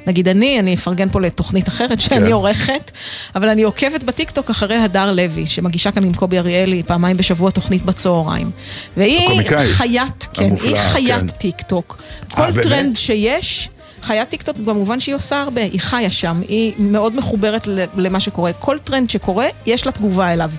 [0.07, 2.33] נגיד אני, אני אפרגן פה לתוכנית אחרת שאני כן.
[2.33, 2.91] עורכת,
[3.35, 7.85] אבל אני עוקבת בטיקטוק אחרי הדר לוי, שמגישה כאן עם קובי אריאלי פעמיים בשבוע תוכנית
[7.85, 8.51] בצהריים.
[8.97, 11.29] והיא הקומיקאית חיית, כן, היא המופלאה, חיית כן.
[11.29, 12.03] טיקטוק.
[12.23, 12.65] אה, כל באמת?
[12.65, 13.69] טרנד שיש...
[14.03, 18.53] חיית טיקטוק במובן שהיא עושה הרבה, היא חיה שם, היא מאוד מחוברת למה שקורה.
[18.53, 20.51] כל טרנד שקורה, יש לה תגובה אליו.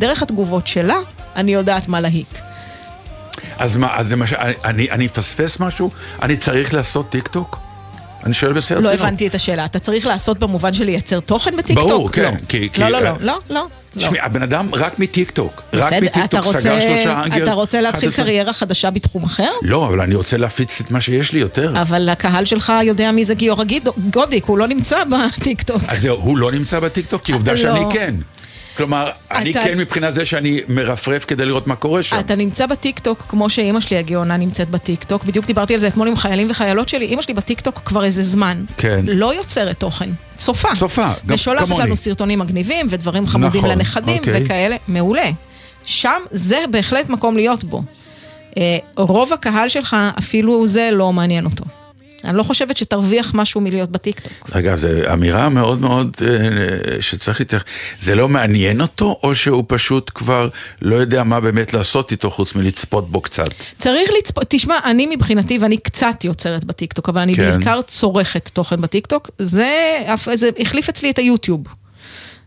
[0.00, 0.96] דרך התגובות שלה,
[1.36, 2.38] אני יודעת מה להיט.
[3.58, 5.90] אז מה, אז למשל, אני- אני אפספס משהו?
[6.22, 7.58] אני צריך לעשות טיק טוק?
[8.26, 9.00] אני שואל בשיא לא הרצינות.
[9.06, 9.64] הבנתי את השאלה.
[9.64, 11.88] אתה צריך לעשות במובן של לייצר תוכן בטיקטוק?
[11.88, 12.30] ברור, כן, לא.
[12.48, 13.36] כי- כי- לא, לא, לא, לא, לא.
[13.50, 13.66] לא.
[13.98, 17.42] תשמעי, הבן אדם רק מטיק טוק, רק בסדר, מטיק אתה טוק רוצה- סגר שלושה אנגל.
[17.42, 18.24] אתה רוצה להתחיל 11.
[18.24, 19.50] קריירה חדשה בתחום אחר?
[19.62, 21.72] לא, אבל אני רוצה להפיץ את מה שיש לי יותר.
[21.82, 23.64] אבל הקהל שלך יודע מי זה גיורא
[24.10, 25.82] גודיק, הוא לא נמצא בטיקטוק.
[25.88, 27.56] אז זהו, הוא לא נמצא בטיקטוק, כי עובדה לא.
[27.56, 28.14] שאני כן.
[28.76, 32.18] כלומר, אני אתה- כן מבחינת זה שאני מרפרף כדי לראות מה קורה שם.
[32.18, 36.16] אתה נמצא בטיקטוק כמו שאימא שלי הגאונה נמצאת בטיקטוק, בדיוק דיברתי על זה אתמול עם
[36.16, 38.64] חיילים וחיילות שלי, אימא שלי בטיקטוק כבר איזה זמן.
[38.76, 39.04] כן.
[39.08, 40.68] לא יוצרת תוכן, צופה.
[40.76, 41.84] צופה, גם ושולחת כמוני.
[41.84, 44.44] לנו סרטונים מגניבים ודברים חמודים נכון, לנכדים אוקיי.
[44.44, 45.30] וכאלה, מעולה.
[45.84, 47.82] שם זה בהחלט מקום להיות בו.
[48.58, 48.62] אה,
[48.96, 51.64] רוב הקהל שלך, אפילו זה לא מעניין אותו.
[52.24, 54.50] אני לא חושבת שתרוויח משהו מלהיות בטיקטוק.
[54.50, 57.64] אגב, זו אמירה מאוד מאוד אה, שצריך להתייחס.
[58.00, 60.48] זה לא מעניין אותו, או שהוא פשוט כבר
[60.82, 63.48] לא יודע מה באמת לעשות איתו חוץ מלצפות בו קצת?
[63.78, 67.50] צריך לצפות, תשמע, אני מבחינתי, ואני קצת יוצרת בטיקטוק, אבל אני כן.
[67.50, 69.98] בעיקר צורכת תוכן בטיקטוק, זה,
[70.34, 71.64] זה החליף אצלי את היוטיוב.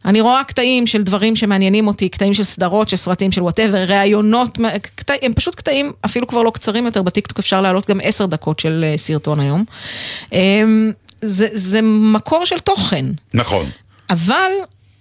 [0.06, 4.58] אני רואה קטעים של דברים שמעניינים אותי, קטעים של סדרות, של סרטים, של וואטאבר, ראיונות,
[4.96, 8.60] קטע, הם פשוט קטעים אפילו כבר לא קצרים יותר, בטיקטוק אפשר להעלות גם עשר דקות
[8.60, 9.64] של אה, סרטון היום.
[10.34, 13.06] אמ, זה, זה מקור של תוכן.
[13.34, 13.66] נכון.
[14.10, 14.52] אבל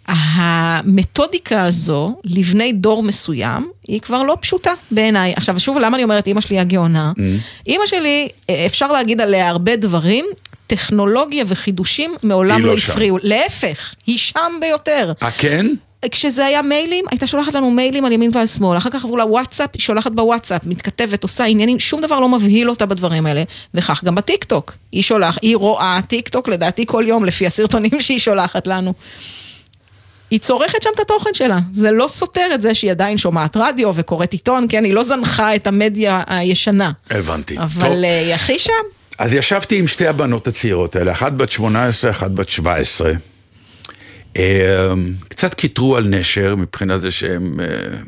[0.07, 5.33] המתודיקה הזו לבני דור מסוים היא כבר לא פשוטה בעיניי.
[5.37, 7.13] עכשיו שוב, למה אני אומרת אימא שלי הגאונה?
[7.17, 7.21] Mm.
[7.67, 10.25] אימא שלי, אה, אפשר להגיד עליה הרבה דברים,
[10.67, 12.79] טכנולוגיה וחידושים מעולם לא לא.
[12.79, 13.19] הפריעו.
[13.23, 15.13] להפך, היא שם ביותר.
[15.23, 15.67] אה, כן?
[16.11, 19.27] כשזה היה מיילים, הייתה שולחת לנו מיילים על ימין ועל שמאל, אחר כך עברו לה
[19.27, 23.43] וואטסאפ, היא שולחת בוואטסאפ, מתכתבת, עושה עניינים, שום דבר לא מבהיל אותה בדברים האלה,
[23.75, 24.73] וכך גם בטיקטוק.
[24.93, 28.93] היא שולחת, היא רואה טיקטוק לדעתי כל יום לפי הסרטונים שהיא שולחת לנו.
[30.31, 33.93] היא צורכת שם את התוכן שלה, זה לא סותר את זה שהיא עדיין שומעת רדיו
[33.95, 36.91] וקוראת עיתון, כן, היא לא זנחה את המדיה הישנה.
[37.11, 37.55] הבנתי.
[37.55, 37.65] טוב.
[37.65, 38.73] אבל אה, היא הכי שם.
[39.19, 43.13] אז ישבתי עם שתי הבנות הצעירות האלה, אחת בת 18, אחת בת 17.
[44.37, 44.93] אה,
[45.29, 47.99] קצת קיטרו על נשר מבחינת זה שהם אה,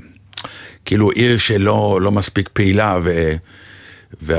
[0.85, 3.33] כאילו עיר שלא לא מספיק פעילה ו...
[4.23, 4.35] ו...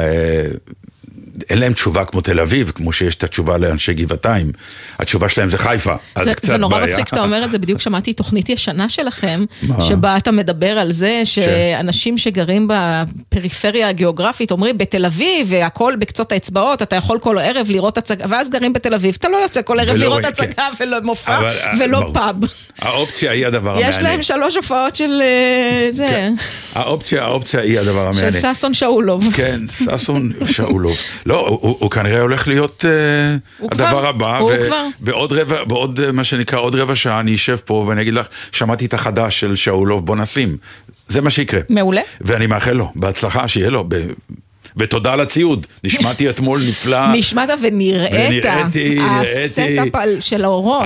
[1.49, 4.51] אין להם תשובה כמו תל אביב, כמו שיש את התשובה לאנשי גבעתיים.
[4.99, 6.87] התשובה שלהם זה חיפה, אז זה, קצת זה נורא בעיה.
[6.87, 9.81] מצחיק שאתה אומר את זה, בדיוק שמעתי תוכנית ישנה שלכם, מה?
[9.81, 16.81] שבה אתה מדבר על זה שאנשים שגרים בפריפריה הגיאוגרפית אומרים בתל אביב והכל בקצות האצבעות,
[16.81, 19.95] אתה יכול כל ערב לראות הצגה, ואז גרים בתל אביב, אתה לא יוצא כל ערב
[19.95, 22.13] לראות רואים, הצגה ולא מופע אבל, אה, ולא ברור.
[22.13, 22.35] פאב.
[22.79, 23.89] האופציה היא הדבר המעניין.
[23.89, 26.33] יש להם שלוש הופעות של אה, זה, כן.
[26.75, 28.53] האופציה, האופציה היא הדבר של המעניין.
[28.55, 29.25] ששון שאולוב.
[29.33, 29.59] כן,
[29.97, 30.97] ששון שאולוב.
[31.29, 32.85] לא, הוא, הוא, הוא כנראה הולך להיות
[33.59, 34.37] הוא הדבר כבר, הבא.
[34.37, 34.85] הוא כבר.
[34.99, 38.27] בעוד רבע, בעוד אה, מה שנקרא עוד רבע שעה אני אשב פה ואני אגיד לך,
[38.51, 40.57] שמעתי את החדש של שאולוב, בוא נשים.
[41.07, 41.61] זה מה שיקרה.
[41.69, 42.01] מעולה.
[42.21, 43.85] ואני מאחל לו, בהצלחה, שיהיה לו.
[43.87, 43.95] ב...
[44.77, 47.07] ותודה על הציוד, נשמעתי אתמול נפלא.
[47.17, 48.45] נשמעת ונראית.
[48.99, 49.87] ה setup
[50.19, 50.83] של האורות.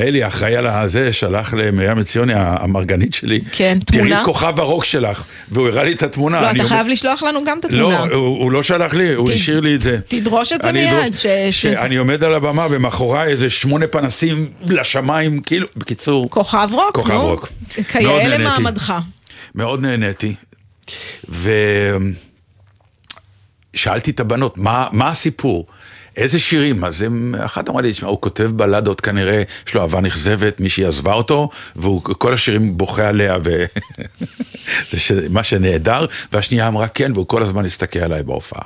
[0.00, 3.40] אלי, האחראי על הזה, שלח למרים עציוני, המרגנית שלי.
[3.52, 4.20] כן, תראי תמונה?
[4.20, 6.40] את כוכב הרוק שלך, והוא הראה לי את התמונה.
[6.42, 8.14] לא, אני אתה חייב לשלוח לנו גם את לא, התמונה.
[8.14, 9.98] הוא, הוא לא שלח לי, הוא השאיר לי את זה.
[10.08, 11.16] תדרוש את זה אני מיד,
[11.50, 17.20] שאני עומד על הבמה ומאחוריי איזה שמונה פנסים לשמיים, כאילו, בקיצור, כוכב רוק, כוכב נו.
[17.20, 17.48] רוק.
[17.78, 18.38] מאוד כיאה.
[18.38, 18.94] למעמדך.
[19.54, 20.34] מאוד נהניתי.
[23.76, 25.66] ושאלתי את הבנות, מה, מה הסיפור?
[26.16, 26.84] איזה שירים?
[26.84, 30.84] אז הם, אחת אמרה לי, תשמע, הוא כותב בלדות כנראה, יש לו אהבה נכזבת, מישהי
[30.84, 33.64] עזבה אותו, והוא כל השירים בוכה עליה, ו...
[34.90, 35.12] זה ש...
[35.30, 38.62] מה שנהדר, והשנייה אמרה כן, והוא כל הזמן הסתכל עליי בהופעה.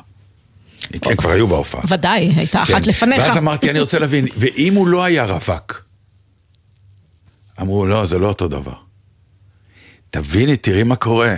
[1.03, 1.83] הם כבר היו בהופעה.
[1.89, 2.73] ודאי, הייתה כן.
[2.73, 3.23] אחת לפניך.
[3.23, 5.85] ואז אמרתי, אני רוצה להבין, ואם הוא לא היה רווק?
[7.61, 8.75] אמרו, לא, זה לא אותו דבר.
[10.11, 11.35] תביני, תראי מה קורה.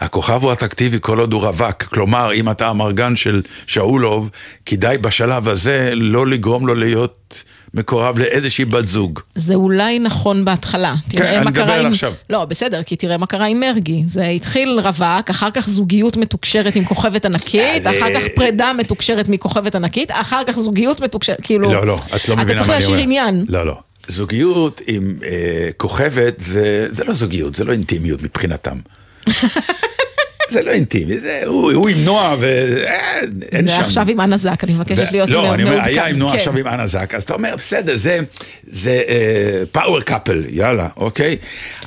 [0.00, 1.82] הכוכב הוא אטרקטיבי כל עוד הוא רווק.
[1.82, 4.30] כלומר, אם אתה המרגן של שאולוב,
[4.66, 7.42] כדאי בשלב הזה לא לגרום לו להיות
[7.74, 9.20] מקורב לאיזושהי בת זוג.
[9.34, 10.94] זה אולי נכון בהתחלה.
[11.08, 11.92] תראה כן, אני מדבר על עם...
[11.92, 12.12] עכשיו.
[12.30, 14.04] לא, בסדר, כי תראה מה קרה עם מרגי.
[14.06, 19.28] זה התחיל רווק, אחר כך זוגיות מתוקשרת עם כוכבת ענקית, אה, אחר כך פרידה מתוקשרת
[19.28, 21.72] מכוכבת ענקית, אחר כך זוגיות מתוקשרת, כאילו...
[21.72, 22.52] לא, לא, את לא מבינה מה אני אומר.
[22.52, 23.44] אתה צריך להשאיר עניין.
[23.48, 23.76] לא, לא.
[24.06, 28.76] זוגיות עם אה, כוכבת זה, זה לא זוגיות, זה לא אינטימיות מבחינתם.
[30.50, 33.74] זה לא אינטימי, זה, הוא, הוא עם נועה ואין שם.
[33.80, 35.54] ועכשיו עם אנה זק, אני מבקשת להיות לא.
[35.54, 36.38] אני אומר, היה עם נועה כן.
[36.38, 38.20] עכשיו עם אנה זק, אז אתה אומר, בסדר, זה,
[38.62, 39.02] זה
[39.72, 41.36] פאוור קאפל, יאללה, אוקיי?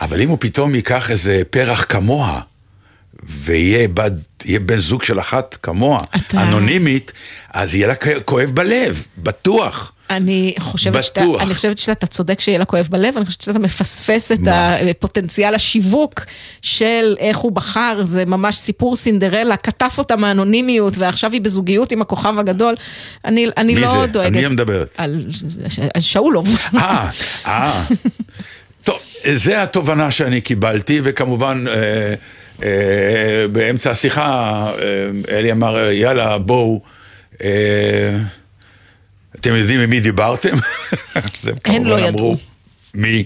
[0.02, 2.42] אבל אם הוא פתאום ייקח איזה פרח כמוה,
[3.30, 4.12] ויהיה בד,
[4.66, 7.12] בן זוג של אחת כמוה, אתה- אנונימית,
[7.54, 7.94] אז יהיה לה
[8.26, 9.92] כואב בלב, בטוח.
[10.10, 11.24] אני חושבת, שאתה.
[11.40, 14.40] אני חושבת שאתה צודק שיהיה לה כואב בלב, אני חושבת שאתה מפספס את?
[14.46, 16.22] הפוטנציאל השיווק
[16.62, 22.02] של איך הוא בחר, זה ממש סיפור סינדרלה, כתב אותה מאנונימיות ועכשיו היא בזוגיות עם
[22.02, 22.76] הכוכב הגדול.
[23.26, 24.08] אני, אני מי לא זה?
[24.08, 24.36] דואגת.
[24.36, 24.94] על מי מדברת?
[24.98, 25.26] על,
[25.94, 26.48] על שאולוב.
[26.76, 27.10] אה,
[27.46, 27.84] אה.
[28.84, 29.00] טוב,
[29.34, 32.14] זה התובנה שאני קיבלתי, וכמובן, אה,
[32.64, 36.82] אה, באמצע השיחה, אה, אלי אמר, יאללה, בואו.
[37.44, 38.18] אה,
[39.40, 40.58] אתם יודעים עם מי דיברתם?
[41.16, 42.20] אז הם כמובן לא ידעו.
[42.20, 42.38] אמרו,
[42.94, 43.24] מי?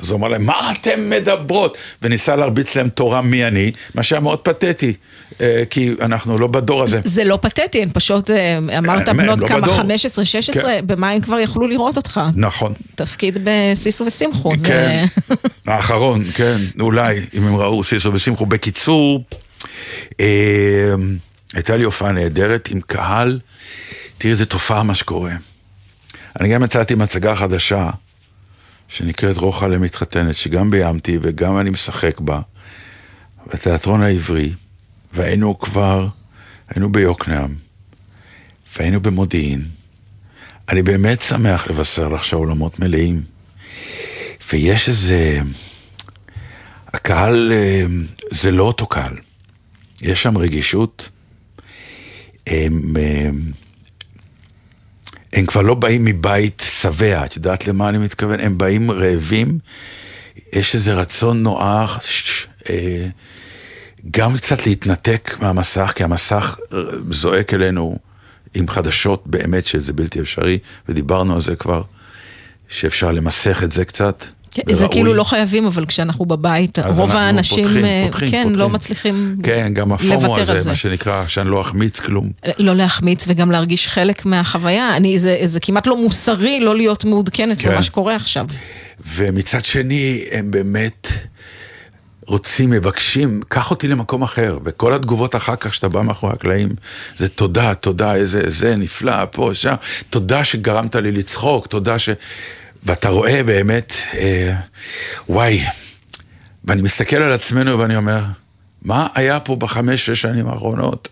[0.00, 1.78] אז הוא אמר להם, מה אתם מדברות?
[2.02, 4.92] וניסה להרביץ להם תורה מי אני, מה שהיה מאוד פתטי,
[5.40, 7.00] אה, כי אנחנו לא בדור הזה.
[7.04, 9.76] זה לא פתטי, הן פשוט, אה, אמרת הם בנות לא כמה, בדור.
[9.76, 10.86] 15, 16, כן.
[10.86, 12.20] במה הם כבר יכלו לראות אותך?
[12.36, 12.72] נכון.
[12.94, 14.56] תפקיד בסיסו ושמחו.
[14.56, 15.04] זה- כן,
[15.72, 18.46] האחרון, כן, אולי, אם הם ראו סיסו ושמחו.
[18.46, 19.24] בקיצור,
[20.20, 20.94] אה,
[21.54, 23.38] הייתה לי הופעה נהדרת עם קהל,
[24.20, 25.32] תראי איזה תופעה מה שקורה.
[26.40, 27.90] אני גם יצאתי עם הצגה חדשה,
[28.88, 32.40] שנקראת רוחה למתחתנת, שגם ביימתי וגם אני משחק בה,
[33.46, 34.52] בתיאטרון העברי,
[35.12, 36.08] והיינו כבר,
[36.68, 37.54] היינו ביוקנעם,
[38.76, 39.64] והיינו במודיעין.
[40.68, 43.22] אני באמת שמח לבשר לך שהאולמות מלאים.
[44.52, 45.40] ויש איזה...
[46.88, 47.84] הקהל אה,
[48.30, 49.16] זה לא אותו קהל.
[50.02, 51.10] יש שם רגישות.
[52.46, 53.30] הם, אה,
[55.32, 58.40] הם כבר לא באים מבית שבע, את יודעת למה אני מתכוון?
[58.40, 59.58] הם באים רעבים,
[60.52, 61.98] יש איזה רצון נואח,
[62.70, 63.06] אה,
[64.10, 66.78] גם קצת להתנתק מהמסך, כי המסך אה,
[67.10, 67.98] זועק אלינו
[68.54, 71.82] עם חדשות באמת שזה בלתי אפשרי, ודיברנו על זה כבר,
[72.68, 74.24] שאפשר למסך את זה קצת.
[74.50, 74.88] כן, זה.
[74.88, 78.58] כאילו לא חייבים, אבל כשאנחנו בבית, רוב האנשים, פותחים, אה, פותחים, כן, פותחים.
[78.58, 80.68] לא מצליחים כן, גם הפומו לוותר על הזה, זה.
[80.68, 82.30] מה שנקרא, שאני לא אחמיץ כלום.
[82.58, 84.96] לא להחמיץ וגם להרגיש חלק מהחוויה.
[84.96, 87.70] אני, זה, זה כמעט לא מוסרי לא להיות מעודכנת כן.
[87.70, 88.46] במה שקורה עכשיו.
[89.14, 91.08] ומצד שני, הם באמת
[92.26, 94.58] רוצים, מבקשים, קח אותי למקום אחר.
[94.64, 96.68] וכל התגובות אחר כך, שאתה בא מאחורי הקלעים,
[97.16, 99.74] זה תודה, תודה, איזה, זה נפלא, פה, שם,
[100.10, 102.08] תודה שגרמת לי לצחוק, תודה ש...
[102.82, 104.54] ואתה רואה באמת, אה,
[105.28, 105.60] וואי,
[106.64, 108.22] ואני מסתכל על עצמנו ואני אומר,
[108.82, 111.08] מה היה פה בחמש, שש שנים האחרונות?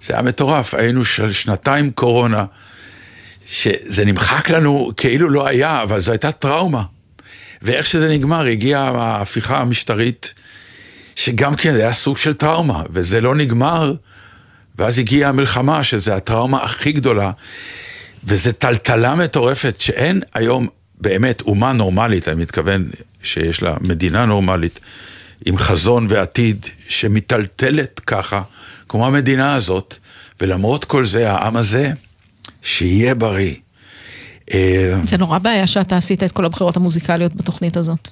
[0.00, 2.44] זה היה מטורף, היינו של שנתיים קורונה,
[3.46, 6.82] שזה נמחק לנו כאילו לא היה, אבל זו הייתה טראומה.
[7.62, 10.34] ואיך שזה נגמר, הגיעה ההפיכה המשטרית,
[11.16, 13.94] שגם כן היה סוג של טראומה, וזה לא נגמר,
[14.78, 17.30] ואז הגיעה המלחמה, שזה הטראומה הכי גדולה,
[18.24, 20.68] וזו טלטלה מטורפת, שאין היום
[21.02, 22.90] באמת אומה נורמלית, אני מתכוון
[23.22, 24.80] שיש לה מדינה נורמלית,
[25.44, 28.42] עם חזון ועתיד, שמטלטלת ככה,
[28.88, 29.94] כמו המדינה הזאת,
[30.40, 31.92] ולמרות כל זה, העם הזה,
[32.62, 33.54] שיהיה בריא.
[34.52, 38.08] אה, זה נורא בעיה שאתה עשית את כל הבחירות המוזיקליות בתוכנית הזאת.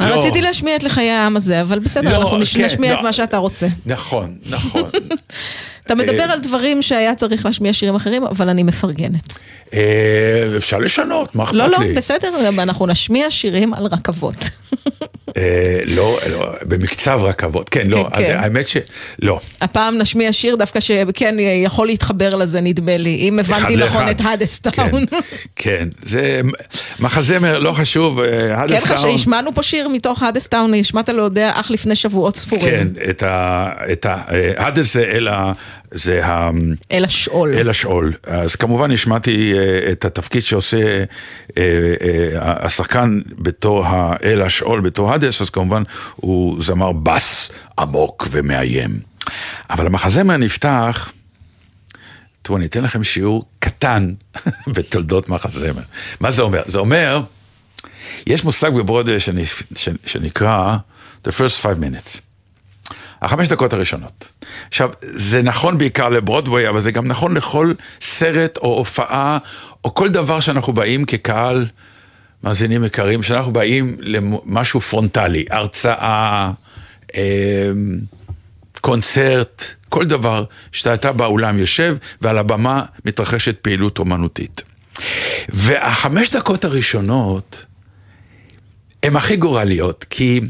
[0.00, 0.04] לא.
[0.04, 3.02] רציתי להשמיע את לחיי העם הזה, אבל בסדר, לא, אנחנו כן, נשמיע את לא.
[3.02, 3.68] מה שאתה רוצה.
[3.86, 4.90] נכון, נכון.
[5.92, 9.34] אתה מדבר אה, על דברים שהיה צריך להשמיע שירים אחרים, אבל אני מפרגנת.
[9.74, 11.94] אה, אפשר לשנות, מה אכפת לא, לא, לי?
[11.94, 14.34] בסדר, אנחנו נשמיע שירים על רכבות.
[15.36, 18.36] אה, לא, לא, במקצב רכבות, כן, לא, כן, כן.
[18.40, 18.76] האמת ש...
[19.18, 19.40] לא.
[19.60, 24.08] הפעם נשמיע שיר דווקא שכן יכול להתחבר לזה, נדמה לי, אם הבנתי נכון.
[24.08, 25.06] את Hadestown.
[25.06, 25.18] כן,
[25.56, 26.40] כן, זה
[27.00, 32.34] מחזמר, לא חשוב, אה, כן, שהשמענו פה שיר מתוך Hadestown, השמעת להודיע אך לפני שבועות
[32.34, 32.92] כן, ספורים.
[33.22, 33.72] ה...
[33.92, 34.22] את ה...
[34.56, 35.52] הדס זה אל ה...
[35.90, 36.50] זה ה...
[36.92, 37.54] אל השאול.
[37.54, 38.12] אל השאול.
[38.26, 41.04] אז כמובן השמעתי אה, את התפקיד שעושה אה,
[41.58, 42.28] אה,
[42.66, 45.82] השחקן בתור האל השאול, בתור הדס, אז כמובן
[46.16, 49.00] הוא זמר בס עמוק ומאיים.
[49.70, 51.12] אבל המחזמר נפתח,
[52.42, 54.14] תראו, אני אתן לכם שיעור קטן
[54.74, 55.82] בתולדות מחזמר.
[56.20, 56.62] מה זה אומר?
[56.66, 57.22] זה אומר,
[58.26, 60.76] יש מושג בברודווי שאני- ש- שנקרא
[61.28, 62.18] The First Five Minutes.
[63.22, 64.32] החמש דקות הראשונות.
[64.68, 69.38] עכשיו, זה נכון בעיקר לברודוויי, אבל זה גם נכון לכל סרט או הופעה,
[69.84, 71.66] או כל דבר שאנחנו באים כקהל,
[72.44, 76.50] מאזינים יקרים, שאנחנו באים למשהו פרונטלי, הרצאה,
[77.14, 77.70] אה,
[78.80, 84.62] קונצרט, כל דבר שאתה באולם יושב, ועל הבמה מתרחשת פעילות אומנותית.
[85.48, 87.64] והחמש דקות הראשונות
[89.02, 90.40] הן הכי גורליות, כי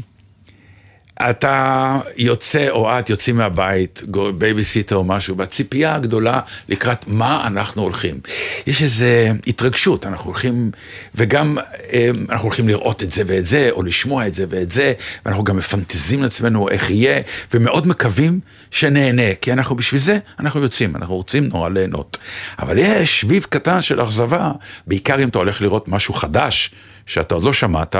[1.19, 4.01] אתה יוצא או את יוצאים מהבית,
[4.37, 8.19] בייביסיטר או משהו, בציפייה הגדולה לקראת מה אנחנו הולכים.
[8.67, 9.05] יש איזו
[9.47, 10.71] התרגשות, אנחנו הולכים,
[11.15, 11.57] וגם
[11.93, 14.93] אה, אנחנו הולכים לראות את זה ואת זה, או לשמוע את זה ואת זה,
[15.25, 17.21] ואנחנו גם מפנטזים לעצמנו איך יהיה,
[17.53, 18.39] ומאוד מקווים
[18.71, 22.17] שנהנה, כי אנחנו בשביל זה, אנחנו יוצאים, אנחנו רוצים נורא ליהנות.
[22.59, 24.51] אבל יש שביב קטן של אכזבה,
[24.87, 26.71] בעיקר אם אתה הולך לראות משהו חדש,
[27.05, 27.95] שאתה עוד לא שמעת,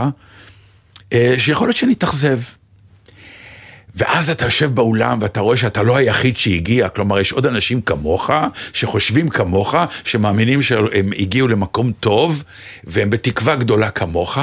[1.13, 2.39] אה, שיכול להיות שנתאכזב.
[3.95, 8.30] ואז אתה יושב באולם ואתה רואה שאתה לא היחיד שהגיע, כלומר יש עוד אנשים כמוך,
[8.73, 12.43] שחושבים כמוך, שמאמינים שהם הגיעו למקום טוב,
[12.84, 14.38] והם בתקווה גדולה כמוך,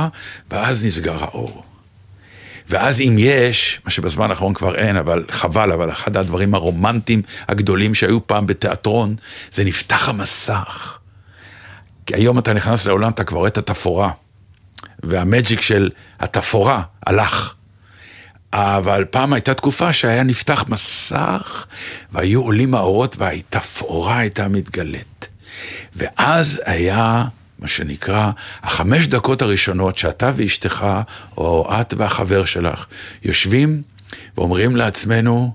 [0.51, 1.65] ואז נסגר האור.
[2.69, 7.95] ואז אם יש, מה שבזמן האחרון כבר אין, אבל חבל, אבל אחד הדברים הרומנטיים הגדולים
[7.95, 9.17] שהיו פעם בתיאטרון,
[9.51, 10.99] זה נפתח המסך.
[12.07, 14.11] כי היום אתה נכנס לעולם, אתה כבר רואה את התפאורה,
[15.03, 17.55] והמג'יק של התפאורה הלך.
[18.53, 21.67] אבל פעם הייתה תקופה שהיה נפתח מסך,
[22.13, 25.29] והיו עולים האורות והתפאורה הייתה מתגלית.
[25.97, 27.25] ואז היה,
[27.59, 28.31] מה שנקרא,
[28.63, 30.87] החמש דקות הראשונות שאתה ואשתך,
[31.37, 32.87] או את והחבר שלך,
[33.23, 33.83] יושבים
[34.37, 35.55] ואומרים לעצמנו,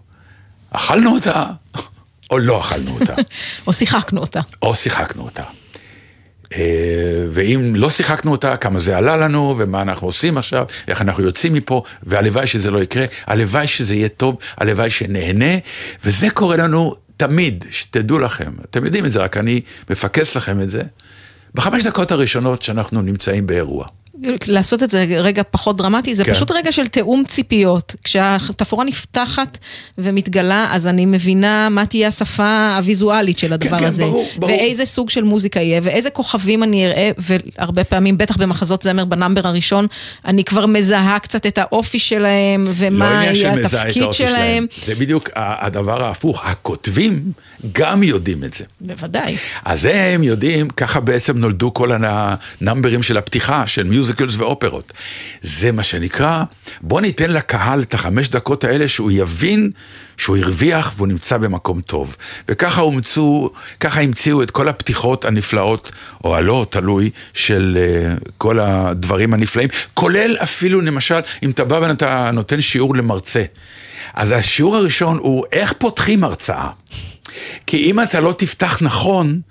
[0.71, 1.45] אכלנו אותה,
[2.31, 3.15] או לא אכלנו אותה,
[3.67, 4.39] או שיחקנו אותה.
[4.61, 5.43] או שיחקנו אותה.
[6.57, 11.23] אה, ואם לא שיחקנו אותה, כמה זה עלה לנו, ומה אנחנו עושים עכשיו, איך אנחנו
[11.23, 15.53] יוצאים מפה, והלוואי שזה לא יקרה, הלוואי שזה יהיה טוב, הלוואי שנהנה,
[16.05, 20.69] וזה קורה לנו תמיד, שתדעו לכם, אתם יודעים את זה, רק אני מפקס לכם את
[20.69, 20.81] זה,
[21.55, 23.87] בחמש דקות הראשונות שאנחנו נמצאים באירוע.
[24.47, 26.33] לעשות את זה רגע פחות דרמטי, זה כן.
[26.33, 27.95] פשוט רגע של תיאום ציפיות.
[28.03, 29.57] כשהתפאורה נפתחת
[29.97, 34.01] ומתגלה, אז אני מבינה מה תהיה השפה הוויזואלית של הדבר כן, הזה.
[34.01, 34.51] ברור, ברור.
[34.51, 39.47] ואיזה סוג של מוזיקה יהיה, ואיזה כוכבים אני אראה, והרבה פעמים, בטח במחזות זמר בנאמבר
[39.47, 39.87] הראשון,
[40.25, 44.65] אני כבר מזהה קצת את האופי שלהם, לא ומה עניין יהיה התפקיד האופי שלהם.
[44.85, 47.31] זה בדיוק הדבר ההפוך, הכותבים
[47.71, 48.63] גם יודעים את זה.
[48.81, 49.37] בוודאי.
[49.65, 54.93] אז הם יודעים, ככה בעצם נולדו כל הנאמברים של הפתיחה, של מיוזיקלס ואופרות.
[55.41, 56.43] זה מה שנקרא,
[56.81, 59.71] בוא ניתן לקהל את החמש דקות האלה שהוא יבין
[60.17, 62.15] שהוא הרוויח והוא נמצא במקום טוב.
[62.49, 65.91] וככה הומצאו, ככה המציאו את כל הפתיחות הנפלאות,
[66.23, 72.31] או הלא, תלוי, של uh, כל הדברים הנפלאים, כולל אפילו, למשל, אם אתה בא ואתה
[72.33, 73.43] נותן שיעור למרצה.
[74.13, 76.69] אז השיעור הראשון הוא איך פותחים הרצאה.
[77.73, 79.41] כי אם אתה לא תפתח נכון,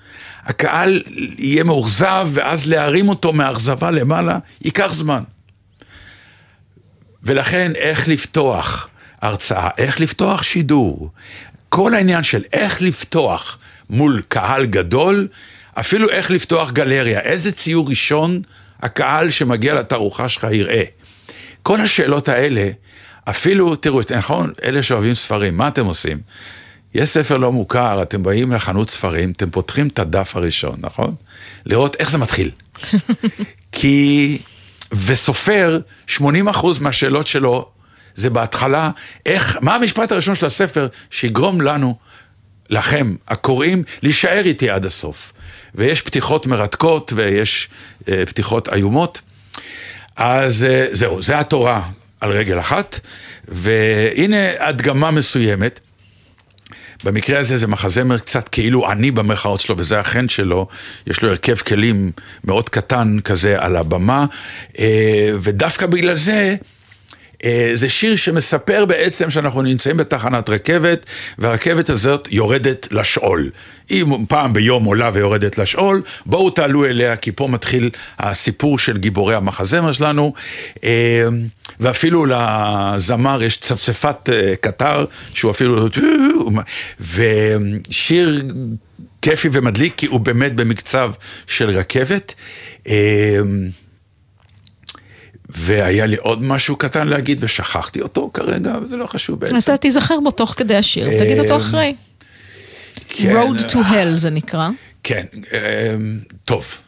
[0.44, 1.02] הקהל
[1.38, 5.22] יהיה מאוכזב, ואז להרים אותו מהאכזבה למעלה, ייקח זמן.
[7.22, 8.88] ולכן, איך לפתוח
[9.22, 11.11] הרצאה, איך לפתוח שידור,
[11.68, 13.58] כל העניין של איך לפתוח
[13.90, 15.28] מול קהל גדול,
[15.74, 18.42] אפילו איך לפתוח גלריה, איזה ציור ראשון
[18.82, 20.85] הקהל שמגיע לתערוכה שלך יראה.
[21.62, 22.70] כל השאלות האלה,
[23.24, 26.18] אפילו, תראו, נכון, אלה שאוהבים ספרים, מה אתם עושים?
[26.94, 31.14] יש ספר לא מוכר, אתם באים לחנות ספרים, אתם פותחים את הדף הראשון, נכון?
[31.66, 32.50] לראות איך זה מתחיל.
[33.72, 34.38] כי,
[34.92, 36.20] וסופר, 80%
[36.81, 37.68] מהשאלות שלו
[38.14, 38.90] זה בהתחלה,
[39.26, 41.96] איך, מה המשפט הראשון של הספר שיגרום לנו,
[42.70, 45.33] לכם, הקוראים, להישאר איתי עד הסוף.
[45.74, 47.68] ויש פתיחות מרתקות ויש
[48.09, 49.20] אה, פתיחות איומות.
[50.16, 51.83] אז אה, זהו, זה התורה
[52.21, 53.00] על רגל אחת,
[53.48, 55.81] והנה הדגמה מסוימת.
[57.05, 60.67] במקרה הזה זה מחזמר קצת כאילו עני במרכאות שלו, וזה החן שלו,
[61.07, 62.13] יש לו הרכב כלים
[62.44, 64.27] מאוד קטן כזה על הבמה,
[64.79, 66.57] אה, ודווקא בגלל זה,
[67.75, 71.07] זה שיר שמספר בעצם שאנחנו נמצאים בתחנת רכבת,
[71.38, 73.51] והרכבת הזאת יורדת לשאול.
[73.88, 79.35] היא פעם ביום עולה ויורדת לשאול, בואו תעלו אליה, כי פה מתחיל הסיפור של גיבורי
[79.35, 80.33] המחזמר שלנו,
[80.85, 81.25] אה,
[81.81, 85.88] ואפילו לזמר יש צפצפת אה, קטר, שהוא אפילו...
[87.01, 88.43] ושיר
[89.23, 91.13] כיפי ומדליק, כי הוא באמת במקצב
[91.47, 92.35] של רכבת.
[95.55, 99.57] אה, והיה לי עוד משהו קטן להגיד ושכחתי אותו כרגע, וזה לא חשוב בעצם.
[99.57, 101.94] אתה תיזכר בו תוך כדי השיר, תגיד אותו אחרי.
[103.09, 104.69] כן, Road to Hell זה נקרא.
[105.03, 106.79] כן, אמ, טוב.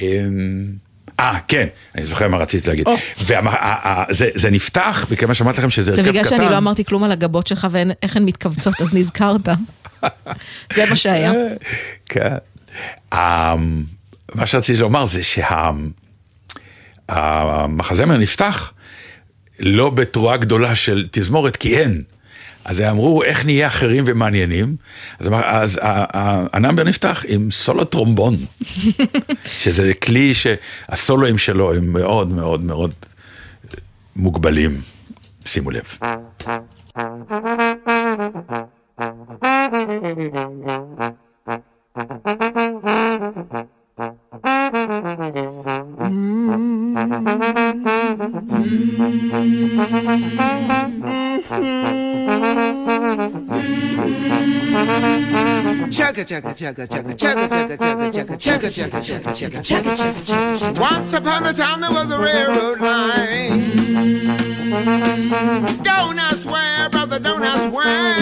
[0.00, 0.72] אמ,
[1.20, 2.86] אה, כן, אני זוכר מה רציתי להגיד.
[2.86, 2.96] או.
[3.18, 6.36] וזה נפתח, מכיוון שאמרתי לכם שזה זה הרכב בגלל קטן.
[6.36, 9.48] שאני לא אמרתי כלום על הגבות שלך ואיך הן מתכווצות, אז נזכרת.
[10.74, 11.32] זה מה שהיה.
[12.06, 12.34] כן.
[13.14, 13.84] אמ,
[14.34, 15.22] מה שרציתי לומר זה
[17.10, 18.72] שהמחזמר נפתח
[19.60, 22.02] לא בתרועה גדולה של תזמורת, כי אין.
[22.64, 24.76] אז הם אמרו, איך נהיה אחרים ומעניינים?
[25.18, 28.36] אז, אז ה- ה- ה number נפתח עם סולו טרומבון,
[29.62, 32.92] שזה כלי שהסולואים שלו הם מאוד מאוד מאוד
[34.16, 34.80] מוגבלים,
[35.44, 35.82] שימו לב.
[36.38, 36.98] Chugga
[39.00, 41.27] chugga
[60.78, 63.72] Once upon a time there was a railroad line.
[65.82, 68.18] Don't ask where, brother, don't ask when.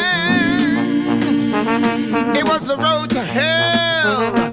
[2.37, 4.46] It was the road to hell.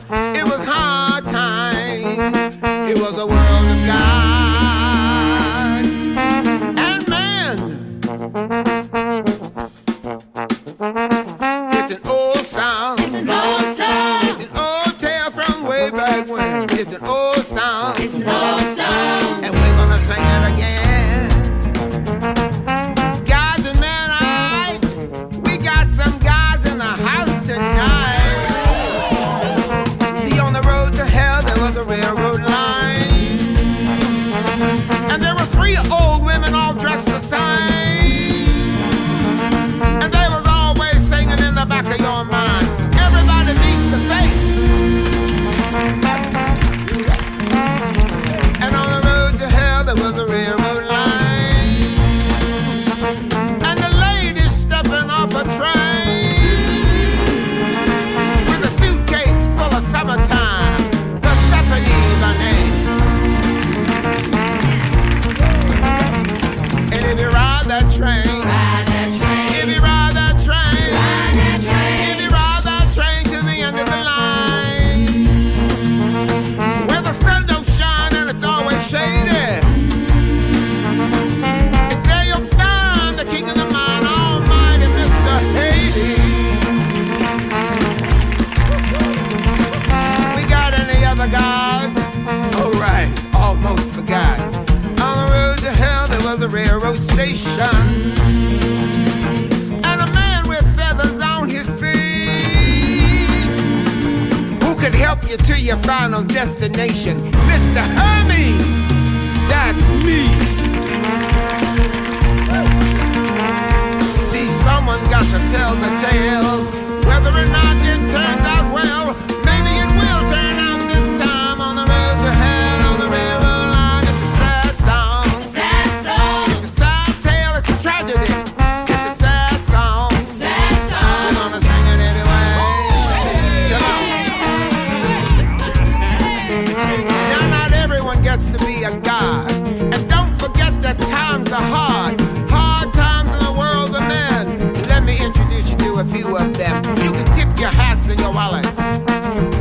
[141.54, 142.22] Times are hard.
[142.50, 144.74] Hard times in the world of men.
[144.88, 146.84] Let me introduce you to a few of them.
[147.04, 148.76] You can tip your hats and your wallets.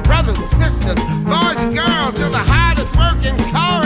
[0.07, 3.82] Brothers and sisters, boys and girls, to the hardest working chorus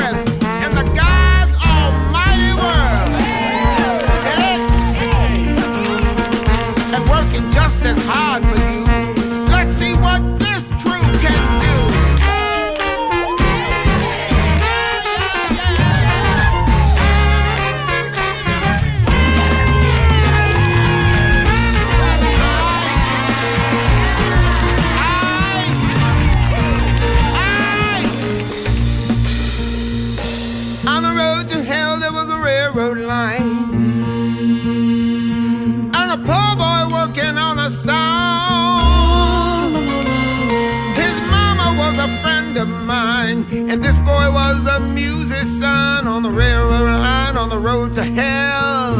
[46.37, 48.95] railroad line on the road to hell.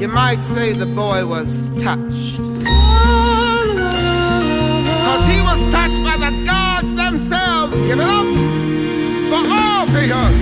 [0.00, 2.38] You might say the boy was touched.
[5.06, 7.74] Cause he was touched by the gods themselves.
[7.88, 8.26] Give it up
[9.30, 10.40] for Orpheus.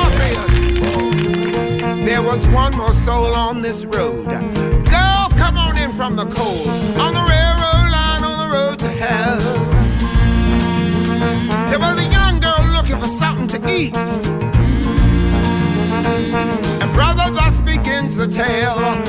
[0.00, 0.54] Orpheus.
[2.08, 4.24] There was one more soul on this road.
[4.26, 6.68] Girl, come on in from the cold.
[7.04, 9.66] On the railroad line, on the road to hell
[13.76, 13.96] feet.
[16.82, 19.05] And brother, thus begins the tale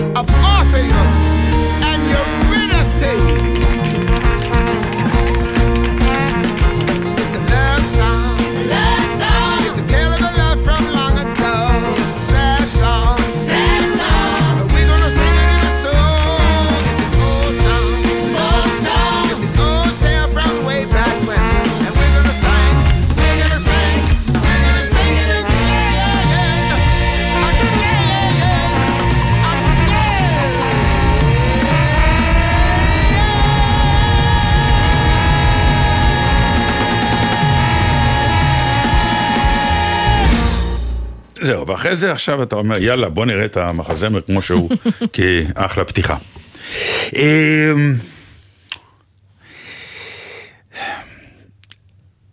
[41.87, 44.69] ואחרי זה עכשיו אתה אומר, יאללה, בוא נראה את המחזמר כמו שהוא,
[45.13, 46.17] כי אחלה פתיחה.
[47.15, 47.95] אמ,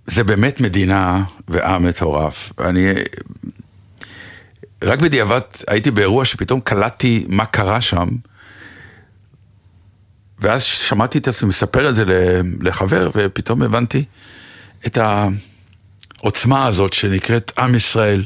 [0.07, 2.53] זה באמת מדינה ועם מטורף.
[2.61, 2.93] אני...
[4.85, 8.09] רק בדיעבד הייתי באירוע שפתאום קלטתי מה קרה שם,
[10.39, 12.05] ואז שמעתי את עצמי מספר את זה
[12.61, 14.05] לחבר, ופתאום הבנתי
[14.87, 14.99] את
[16.23, 18.25] העוצמה הזאת שנקראת עם ישראל,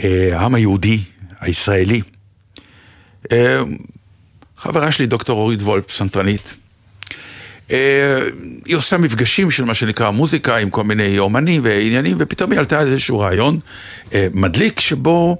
[0.00, 1.00] העם היהודי,
[1.40, 2.02] הישראלי.
[3.32, 3.62] אה,
[4.56, 6.54] חברה שלי, דוקטור אורית וולף, פסנתרנית,
[7.70, 8.22] אה,
[8.64, 12.80] היא עושה מפגשים של מה שנקרא מוזיקה עם כל מיני אומנים ועניינים, ופתאום היא עלתה
[12.80, 13.60] על איזשהו רעיון
[14.14, 15.36] אה, מדליק, שבו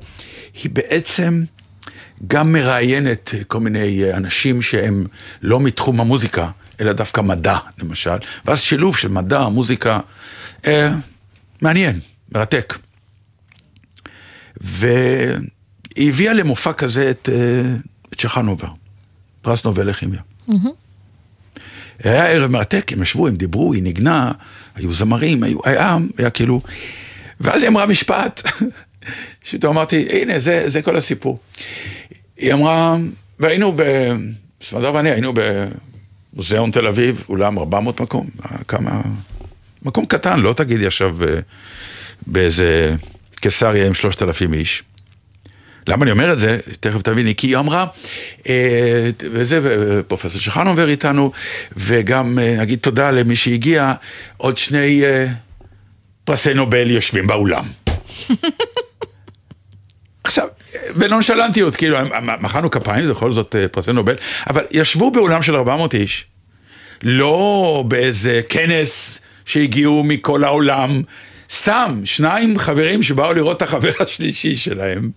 [0.63, 1.45] היא בעצם
[2.27, 5.07] גם מראיינת כל מיני אה, אנשים שהם
[5.43, 6.51] לא מתחום המוזיקה,
[6.81, 10.01] אלא דווקא מדע, למשל, ואז שילוב של מדע, מוזיקה,
[10.67, 10.91] אה,
[11.63, 12.01] מעניין,
[12.33, 12.79] מרתק.
[14.61, 17.77] והיא הביאה למופע כזה את, אה,
[18.13, 18.69] את צ'חנובר,
[19.43, 20.21] פרס נובל לכימיה.
[22.05, 24.33] היה ערב מרתק, הם ישבו, הם דיברו, היא ניגנה,
[24.75, 26.61] היו זמרים, היו, היה, היה כאילו...
[27.41, 28.43] ואז היא אמרה משפט,
[29.45, 31.39] שפתאום אמרתי, הנה, זה, זה כל הסיפור.
[32.37, 32.97] היא אמרה,
[33.39, 33.83] והיינו ב...
[34.63, 35.33] סמדר ואני היינו
[36.33, 38.27] במוזיאון תל אביב, אולם 400 מקום,
[38.69, 39.03] כמה...
[39.83, 41.41] מקום קטן, לא תגידי עכשיו ב-
[42.27, 42.97] באיזה
[43.41, 44.83] קיסריה עם 3,000 איש.
[45.89, 46.59] למה אני אומר את זה?
[46.81, 47.87] תכף תביני, כי היא אמרה,
[48.49, 51.33] אה, וזה, פרופסור שחנובר איתנו,
[51.77, 53.93] וגם אה, נגיד תודה למי שהגיע,
[54.37, 55.27] עוד שני אה,
[56.25, 57.65] פרסי נובל יושבים באולם.
[60.25, 60.47] עכשיו,
[60.97, 61.99] בנונשלנטיות, כאילו,
[62.41, 64.15] מחאנו כפיים, זה בכל זאת פרסי נובל,
[64.51, 66.27] אבל ישבו באולם של 400 איש,
[67.03, 71.03] לא באיזה כנס שהגיעו מכל העולם,
[71.51, 75.11] סתם, שניים חברים שבאו לראות את החבר השלישי שלהם,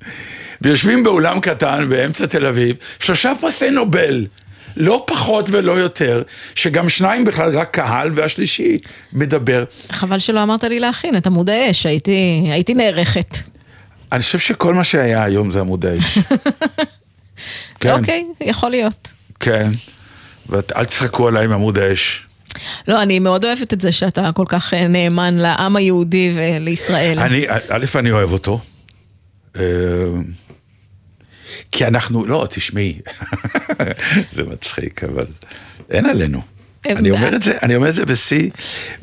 [0.62, 4.26] ויושבים באולם קטן באמצע תל אביב, שלושה פרסי נובל.
[4.78, 6.24] לא פחות ולא יותר,
[6.56, 8.78] שגם שניים בכלל רק קהל והשלישי
[9.14, 9.64] מדבר.
[9.92, 13.38] חבל שלא אמרת לי להכין את עמוד האש, הייתי, הייתי נערכת.
[14.12, 16.18] אני חושב שכל מה שהיה היום זה עמוד האש.
[17.80, 19.08] כן, אוקיי, יכול להיות.
[19.40, 19.72] כן.
[20.50, 22.26] ואל תצחקו עליי עם עמוד האש.
[22.88, 27.20] לא, אני מאוד אוהבת את זה שאתה כל כך אה, נאמן לעם היהודי ולישראל.
[27.20, 28.60] אני, א', אני אוהב אותו.
[29.56, 29.64] אה,
[31.72, 33.00] כי אנחנו, לא, תשמעי,
[34.32, 35.26] זה מצחיק, אבל
[35.89, 36.41] אין עלינו.
[36.86, 38.50] אני אומר את זה, אני אומר את זה בשיא,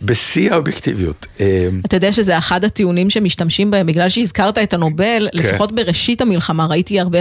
[0.03, 1.27] בשיא האובייקטיביות.
[1.41, 5.39] אה, אתה יודע שזה אחד הטיעונים שמשתמשים בהם, בגלל שהזכרת את הנובל, כן.
[5.39, 7.19] לפחות בראשית המלחמה, ראיתי הרבה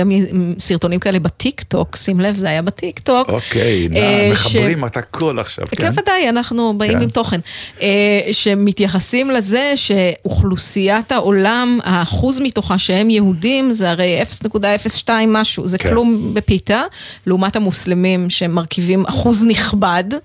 [0.59, 3.29] סרטונים כאלה בטיק טוק, שים לב, זה היה בטיק טוק.
[3.29, 6.01] אוקיי, נא, אה, מחברים את הכל עכשיו, כן, כן?
[6.01, 7.01] ודאי, אנחנו באים כן.
[7.01, 7.39] עם תוכן.
[7.81, 7.87] אה,
[8.31, 15.89] שמתייחסים לזה שאוכלוסיית העולם, האחוז מתוכה שהם יהודים, זה הרי 0.02 משהו, זה כן.
[15.89, 16.81] כלום בפיתה,
[17.27, 20.19] לעומת המוסלמים שמרכיבים אחוז נכבד, אה,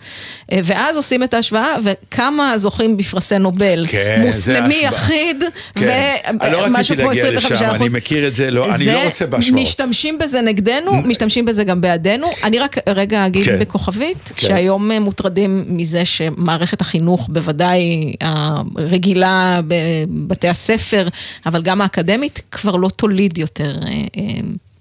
[0.52, 3.86] ואז עושים את ההשוואה, וכמה זוכים בפרסי נובל.
[3.88, 4.74] כן, זה מוסלמי.
[4.74, 5.44] יחיד,
[5.74, 6.16] כן.
[6.40, 9.04] אני לא רציתי ומשהו כמו להגיע 25 לשם, אני מכיר את זה, לא, אני לא
[9.04, 9.62] רוצה בהשוואות.
[9.62, 12.26] משתמשים בזה נגדנו, משתמשים בזה גם בעדנו.
[12.44, 13.58] אני רק רגע אגיד כן.
[13.58, 14.48] בכוכבית, כן.
[14.48, 21.08] שהיום אה, מוטרדים מזה שמערכת החינוך, בוודאי הרגילה בבתי הספר,
[21.46, 24.24] אבל גם האקדמית, כבר לא תוליד יותר אה, אה,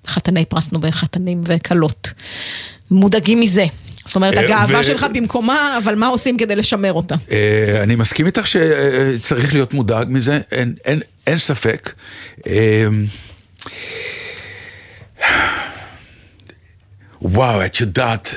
[0.08, 2.14] חתני פרס נובל, חתנים וכלות.
[2.92, 3.66] מודאגים מזה.
[4.06, 7.16] זאת אומרת, אה, הגאווה ו- שלך במקומה, אבל מה עושים כדי לשמר אותה?
[7.32, 11.94] אה, אני מסכים איתך שצריך להיות מודאג מזה, אין, אין, אין ספק.
[12.48, 12.88] אה,
[17.22, 18.36] וואו, את יודעת,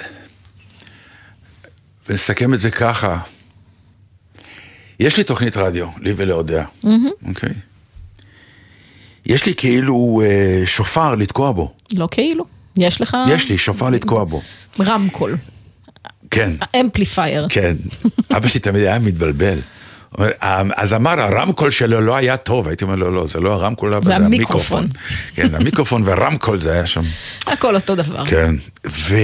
[2.09, 3.19] ונסכם את זה ככה,
[5.01, 6.65] יש לי תוכנית רדיו, לי ולאודיה,
[7.29, 7.55] אוקיי?
[9.27, 12.45] יש לי כאילו אה, שופר לתקוע בו, לא כאילו,
[12.77, 14.43] יש לך יש לי שופר לתקוע בו,
[14.81, 15.37] רמקול,
[16.33, 16.53] כן.
[16.81, 17.47] אמפליפייר.
[17.49, 17.77] כן,
[18.37, 19.59] אבא שלי תמיד היה מתבלבל.
[20.19, 20.31] אומר,
[20.77, 24.01] אז אמר, הרמקול שלו לא היה טוב, הייתי אומר לו, לא, זה לא הרמקול, זה
[24.01, 24.87] זה המיקרופון." המיקרופון.
[25.35, 27.03] כן, המיקרופון והרמקול זה היה שם.
[27.47, 28.27] הכל אותו דבר.
[28.27, 28.55] כן,
[28.87, 29.15] ו...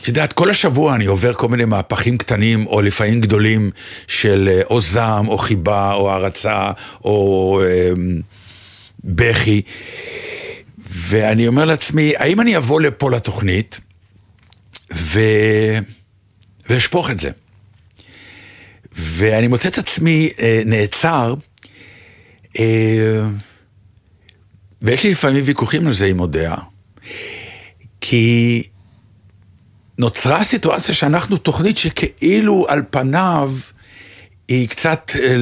[0.00, 3.70] את יודעת, כל השבוע אני עובר כל מיני מהפכים קטנים, או לפעמים גדולים,
[4.06, 6.70] של אה, או זעם, או חיבה, או הערצה,
[7.04, 7.90] או אה,
[9.04, 9.62] בכי.
[10.78, 13.80] ואני אומר לעצמי, האם אני אבוא לפה לתוכנית,
[14.94, 15.20] ו...
[16.68, 17.30] ואשפוך את זה?
[18.92, 21.34] ואני מוצא את עצמי אה, נעצר,
[22.58, 23.22] אה,
[24.82, 26.54] ויש לי לפעמים ויכוחים על זה עם אודיה,
[28.00, 28.62] כי
[29.98, 33.52] נוצרה סיטואציה שאנחנו תוכנית שכאילו על פניו
[34.48, 35.34] היא קצת אה,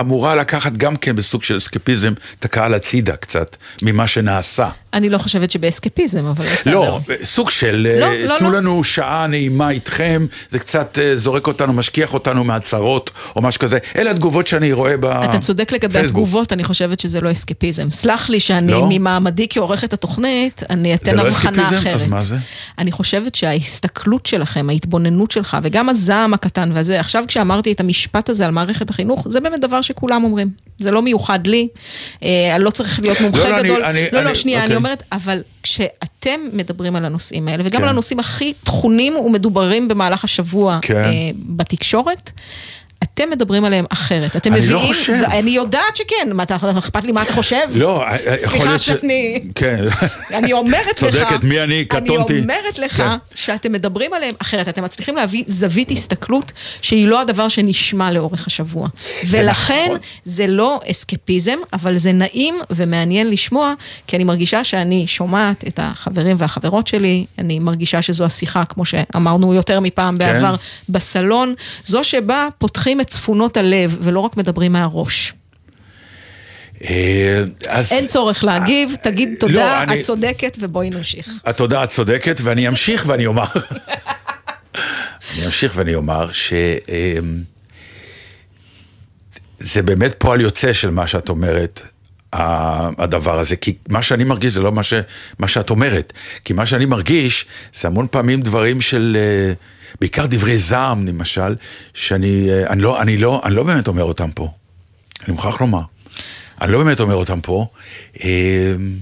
[0.00, 4.68] אמורה לקחת גם כן בסוג של אסקפיזם את הקהל הצידה קצת ממה שנעשה.
[4.96, 6.74] אני לא חושבת שבאסקפיזם, אבל בסדר.
[6.74, 8.58] לא, סוג של לא, אה, לא, תנו לא.
[8.58, 13.78] לנו שעה נעימה איתכם, זה קצת אה, זורק אותנו, משכיח אותנו מהצרות או משהו כזה.
[13.96, 15.30] אלה התגובות שאני רואה בפייסבוק.
[15.30, 17.90] אתה צודק לגבי התגובות, אני חושבת שזה לא אסקפיזם.
[17.90, 18.86] סלח לי שאני, לא?
[18.90, 21.76] ממעמדי כעורכת התוכנית, אני אתן זה לא הבחנה אסקפיזם?
[21.78, 21.94] אחרת.
[21.94, 22.36] אז מה זה?
[22.78, 28.44] אני חושבת שההסתכלות שלכם, ההתבוננות שלך, וגם הזעם הקטן והזה, עכשיו כשאמרתי את המשפט הזה
[28.44, 30.48] על מערכת החינוך, זה באמת דבר שכולם אומרים.
[30.78, 31.68] זה לא מיוחד לי,
[32.22, 33.84] אה, אני לא צריך להיות מומחה לא, אני- גדול.
[33.84, 34.76] אני- לא, לא, אני- שנייה, אני אוקיי.
[34.86, 37.82] אומרת, אבל כשאתם מדברים על הנושאים האלה, וגם כן.
[37.82, 40.96] על הנושאים הכי טחונים ומדוברים במהלך השבוע כן.
[40.96, 42.30] אה, בתקשורת,
[43.02, 44.36] אתם מדברים עליהם אחרת.
[44.36, 44.74] אתם אני מביאים...
[44.82, 45.12] לא חושב.
[45.18, 47.56] זה- אני יודעת שכן, מה, אתה- אכפת לי מה אתה חושב?
[47.74, 48.86] לא, אה, אה, יכול סליחה להיות ש...
[48.86, 49.40] שאני...
[49.54, 49.84] כן.
[50.34, 51.84] אני אומרת לך, צודקת, מי אני?
[51.84, 52.32] קטונתי.
[52.32, 53.08] אני אומרת לך כן.
[53.34, 58.88] שאתם מדברים עליהם אחרת, אתם מצליחים להביא זווית הסתכלות שהיא לא הדבר שנשמע לאורך השבוע.
[59.28, 59.98] ולכן נכון.
[60.24, 63.74] זה לא אסקפיזם, אבל זה נעים ומעניין לשמוע,
[64.06, 69.54] כי אני מרגישה שאני שומעת את החברים והחברות שלי, אני מרגישה שזו השיחה, כמו שאמרנו
[69.54, 70.32] יותר מפעם כן.
[70.32, 70.54] בעבר,
[70.88, 75.32] בסלון, זו שבה פותחים את צפונות הלב ולא רק מדברים מהראש.
[76.84, 77.92] אה, אז...
[77.92, 81.28] אין צורך להגיב, תגיד לא, תודה, אני- את צודקת ובואי נמשיך.
[81.44, 83.44] התודה את צודקת, ואני אמשיך ואני אומר,
[85.34, 86.52] אני אמשיך ואני אומר ש...
[86.88, 87.42] אמ,
[89.58, 91.80] זה באמת פועל יוצא של מה שאת אומרת,
[92.32, 94.94] הדבר הזה, כי מה שאני מרגיש זה לא מה, ש,
[95.38, 96.12] מה שאת אומרת,
[96.44, 99.52] כי מה שאני מרגיש זה המון פעמים דברים של, אה,
[100.00, 101.54] בעיקר דברי זעם למשל,
[101.94, 104.50] שאני אה, אני לא, אני לא, אני לא באמת אומר אותם פה,
[105.24, 105.82] אני מוכרח לומר,
[106.60, 107.66] אני לא באמת אומר אותם פה.
[108.24, 108.96] אמ,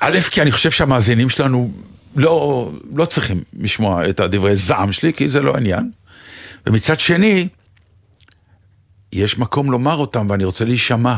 [0.00, 1.70] א', כי אני חושב שהמאזינים שלנו
[2.16, 5.90] לא, לא צריכים לשמוע את הדברי זעם שלי, כי זה לא העניין.
[6.66, 7.48] ומצד שני,
[9.12, 11.16] יש מקום לומר אותם ואני רוצה להישמע.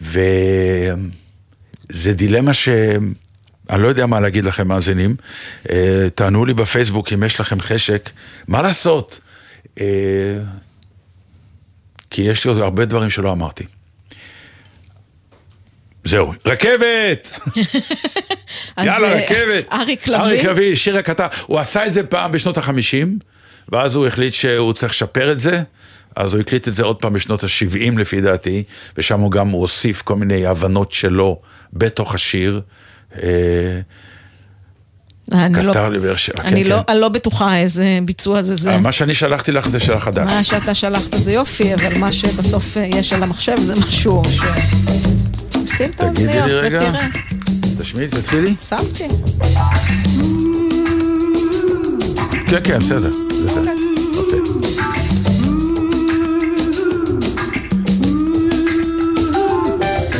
[0.00, 0.96] וזה
[2.12, 2.68] דילמה ש...
[3.70, 5.16] אני לא יודע מה להגיד לכם, מאזינים.
[5.70, 8.10] אה, תענו לי בפייסבוק אם יש לכם חשק.
[8.48, 9.20] מה לעשות?
[9.80, 9.86] אה,
[12.10, 13.64] כי יש לי עוד הרבה דברים שלא אמרתי.
[16.04, 17.38] זהו, רכבת!
[18.78, 19.72] יאללה, אה, רכבת.
[19.72, 20.20] אריק לביא?
[20.20, 21.26] אריק לביא, שיר הקטר.
[21.46, 23.18] הוא עשה את זה פעם בשנות החמישים,
[23.68, 25.62] ואז הוא החליט שהוא צריך לשפר את זה,
[26.16, 28.62] אז הוא הקליט את זה עוד פעם בשנות ה-70 לפי דעתי,
[28.96, 31.40] ושם הוא גם הוסיף כל מיני הבנות שלו
[31.72, 32.60] בתוך השיר.
[33.22, 33.80] אה,
[35.32, 36.92] אני לא- קטר לבאר שבע, אני כן, לא- כן.
[36.92, 38.70] אני לא בטוחה איזה ביצוע זה זה.
[38.70, 40.32] אה, מה שאני שלחתי לך זה של החדש.
[40.32, 44.40] מה שאתה שלחת זה יופי, אבל מה שבסוף אה, יש על המחשב זה משהו ש...
[45.76, 46.78] שים את תגידי לי האוזניות רגע.
[46.88, 47.06] ותראה.
[47.80, 48.54] תשמעי, תתחילי.
[48.68, 49.04] שמתי.
[52.48, 53.10] כן, כן, בסדר.
[53.44, 53.79] בסדר.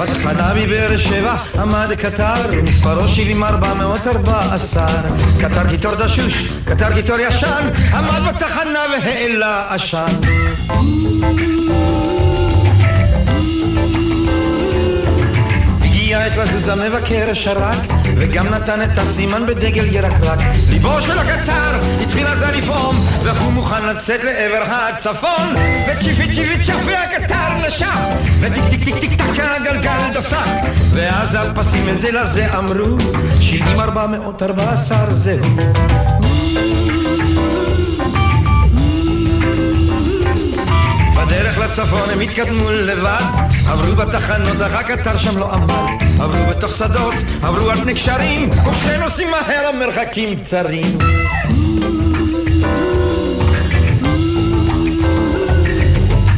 [0.01, 4.86] בתחנה מבאר שבע עמד קטר, מספרו 70414.
[5.40, 10.07] קטר קיטור דשוש, קטר קיטור ישן, עמד בתחנה והעלה עשן.
[15.82, 17.78] הגיע עת לזוז המבקר שרק,
[18.20, 20.38] וגם נתן את הסימן בדגל ירקרק.
[20.70, 25.54] ליבו של הקטר התחיל אז לפעום, והוא מוכן לצאת לעבר הצפון.
[25.88, 27.98] וצ'יפי צ'יפי צ'פי הקטר נשך,
[28.40, 30.36] וטיק טיק טיק טיק טק הגלגל דפק.
[30.94, 32.96] ואז הפסים מזה לזה אמרו,
[33.40, 35.40] שבעים ארבע מאות ארבע עשר זהו.
[41.70, 43.22] בדרך לצפון הם התקדמו לבד.
[43.68, 45.74] עברו בתחנות, אך הקטר שם לא עמד.
[46.20, 50.98] עברו בתוך שדות, עברו על פני קשרים ושני נוסעים מהר המרחקים קצרים.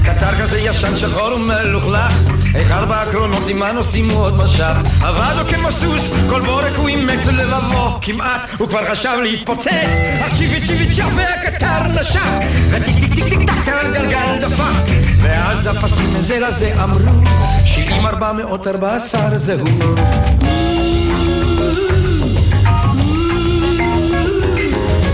[0.05, 2.13] קטר כזה ישן שחור ומלוכלך
[2.55, 4.77] איך ארבע הקרונות עם הנוסעים הוא עוד משך?
[5.03, 9.67] עבד לו כמו סוס, כל בורג הוא אימץ ללבבו כמעט הוא כבר חשב להתפוצץ.
[10.21, 12.27] אך צ'יפי צ'יפי צ'אפ והקטר נשך.
[12.71, 14.93] וטיק טיק טיק טיק טק הגלגל דפק.
[15.23, 16.99] ואז הפסים מזה לזה אמרו
[17.65, 19.67] שבעים ארבע מאות ארבע עשר זהו.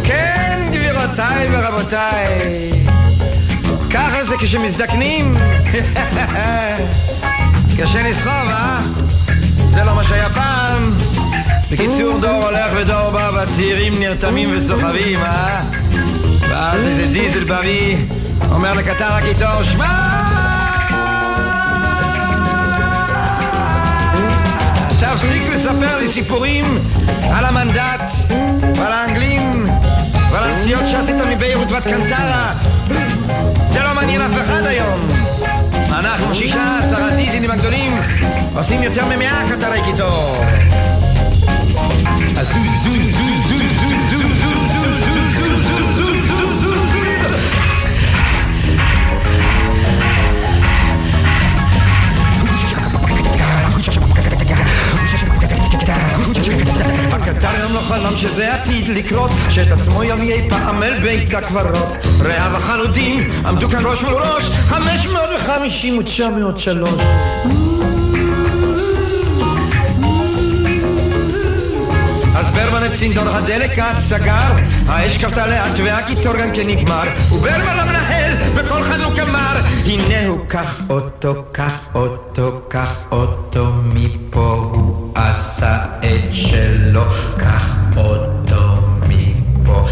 [0.04, 2.72] כן גבירותיי ורבותיי.
[3.90, 5.34] ככה זה כשמזדקנים
[7.80, 8.80] קשה לסחוב, אה?
[9.66, 10.92] זה לא מה שהיה פעם
[11.72, 15.62] בקיצור דור הולך ודור בא והצעירים נרתמים וסוחבים, אה?
[16.40, 17.96] ואז איזה דיזל בריא
[18.50, 20.18] אומר לקטר הקיטור שמע
[25.00, 26.78] תפסיק לספר לי סיפורים
[27.30, 28.12] על המנדט
[28.76, 29.66] ועל האנגלים
[30.30, 32.52] ועל הנסיעות שעשית מביירות ועד קנטרה
[33.68, 35.17] זה לא מעניין אף אחד היום.
[35.98, 37.92] אנחנו שישה עשר הדיזינים הגדולים
[38.54, 40.44] עושים יותר ממאה קטרי קיטור.
[42.36, 42.90] אז זו זו
[43.48, 43.67] זו
[57.28, 61.96] הקטר היום לא חלם שזה עתיד לקרות שאת עצמו יביא אי פעם אל בית הקברות.
[62.22, 67.02] רעיו החלודים עמדו כאן ראש מול ראש חמש מאות וחמישים ותשע מאות שלוש
[72.36, 74.52] אז ברמן את צינדור הדלק עד סגר
[74.86, 77.04] האש כבתה לאט והקיטור גם כן נגמר.
[77.32, 79.56] וברמן המנהל בכל חנוק אמר
[79.86, 84.87] הנה הוא קח אותו, קח אותו, קח אותו מפה הוא
[85.18, 87.04] עשה את שלו
[87.38, 89.84] קח אותו מפה.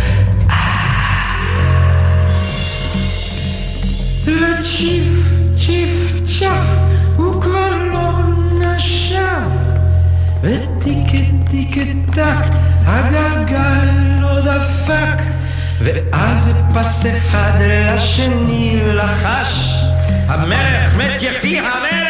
[21.22, 22.05] יחי המלך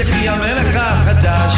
[0.00, 1.54] יחי המלך החדש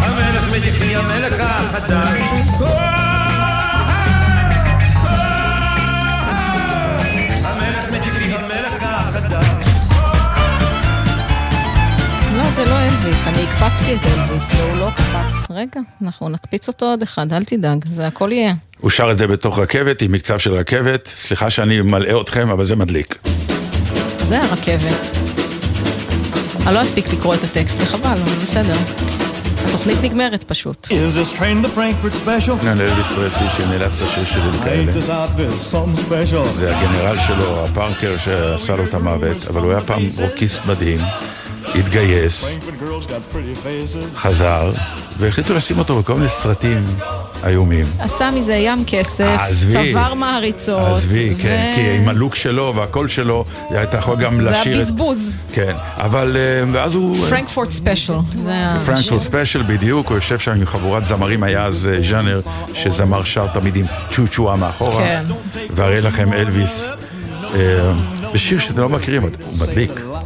[0.00, 2.20] המלך מת יחי המלך החדש
[7.44, 9.46] המלך מת יחי המלך החדש
[12.54, 15.50] זה לא אלוויס, אני הקפצתי את אלוויס, והוא לא קפץ.
[15.50, 18.54] רגע, אנחנו נקפיץ אותו עוד אחד, אל תדאג, זה הכל יהיה.
[18.80, 21.08] הוא שר את זה בתוך רכבת, עם מקצב של רכבת.
[21.14, 23.18] סליחה שאני מלאה אתכם, אבל זה מדליק.
[24.24, 25.16] זה הרכבת.
[26.66, 28.76] אני לא אספיק לקרוא את הטקסט, וחבל, אבל בסדר.
[29.68, 30.86] התוכנית נגמרת פשוט.
[32.74, 34.92] לאלוויס פרסלי שנאלץ לשיר שירים כאלה.
[36.54, 41.00] זה הגנרל שלו, הפארקר, שעשה לו את המוות, אבל הוא היה פעם רוקיסט מדהים,
[41.78, 42.56] התגייס.
[44.16, 44.72] חזר,
[45.18, 46.86] והחליטו לשים אותו בכל מיני סרטים
[47.46, 47.86] איומים.
[47.98, 49.92] עשה מזה ים כסף, עזבי.
[49.92, 50.96] צבר מעריצות.
[50.96, 53.44] עזבי, כן, ו- כי עם הלוק שלו והקול שלו,
[53.82, 54.76] אתה יכול גם זה לשיר...
[54.76, 55.34] את- הבזבוז.
[55.52, 57.26] כן, אבל אה, ואז הוא...
[57.28, 58.12] Frankfort Special.
[58.42, 58.52] זה
[58.86, 62.40] פרנקפורט ספיישל בדיוק, הוא יושב שם עם חבורת זמרים, היה אז אה, ז'אנר
[62.74, 65.24] שזמר שר תמיד עם צ'ו צ'ואה מאחורה, כן.
[65.74, 66.90] והרי לכם אלוויס,
[67.54, 67.92] אה,
[68.34, 69.90] בשיר שאתם לא מכירים, הוא מדליק.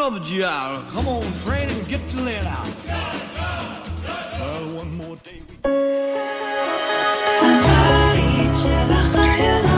[0.00, 2.66] another GI, Come on, train and get your lead out.
[4.40, 5.42] Well, one more day.
[9.64, 9.69] We...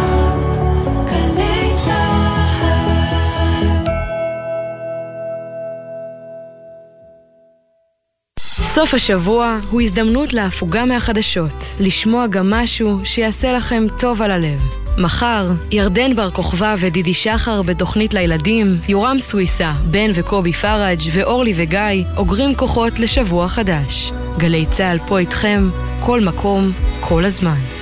[8.74, 14.60] סוף השבוע הוא הזדמנות להפוגה מהחדשות, לשמוע גם משהו שיעשה לכם טוב על הלב.
[14.98, 22.04] מחר, ירדן בר כוכבא ודידי שחר בתוכנית לילדים, יורם סוויסה, בן וקובי פראג' ואורלי וגיא
[22.16, 24.12] אוגרים כוחות לשבוע חדש.
[24.38, 25.68] גלי צה"ל פה איתכם,
[26.00, 27.81] כל מקום, כל הזמן.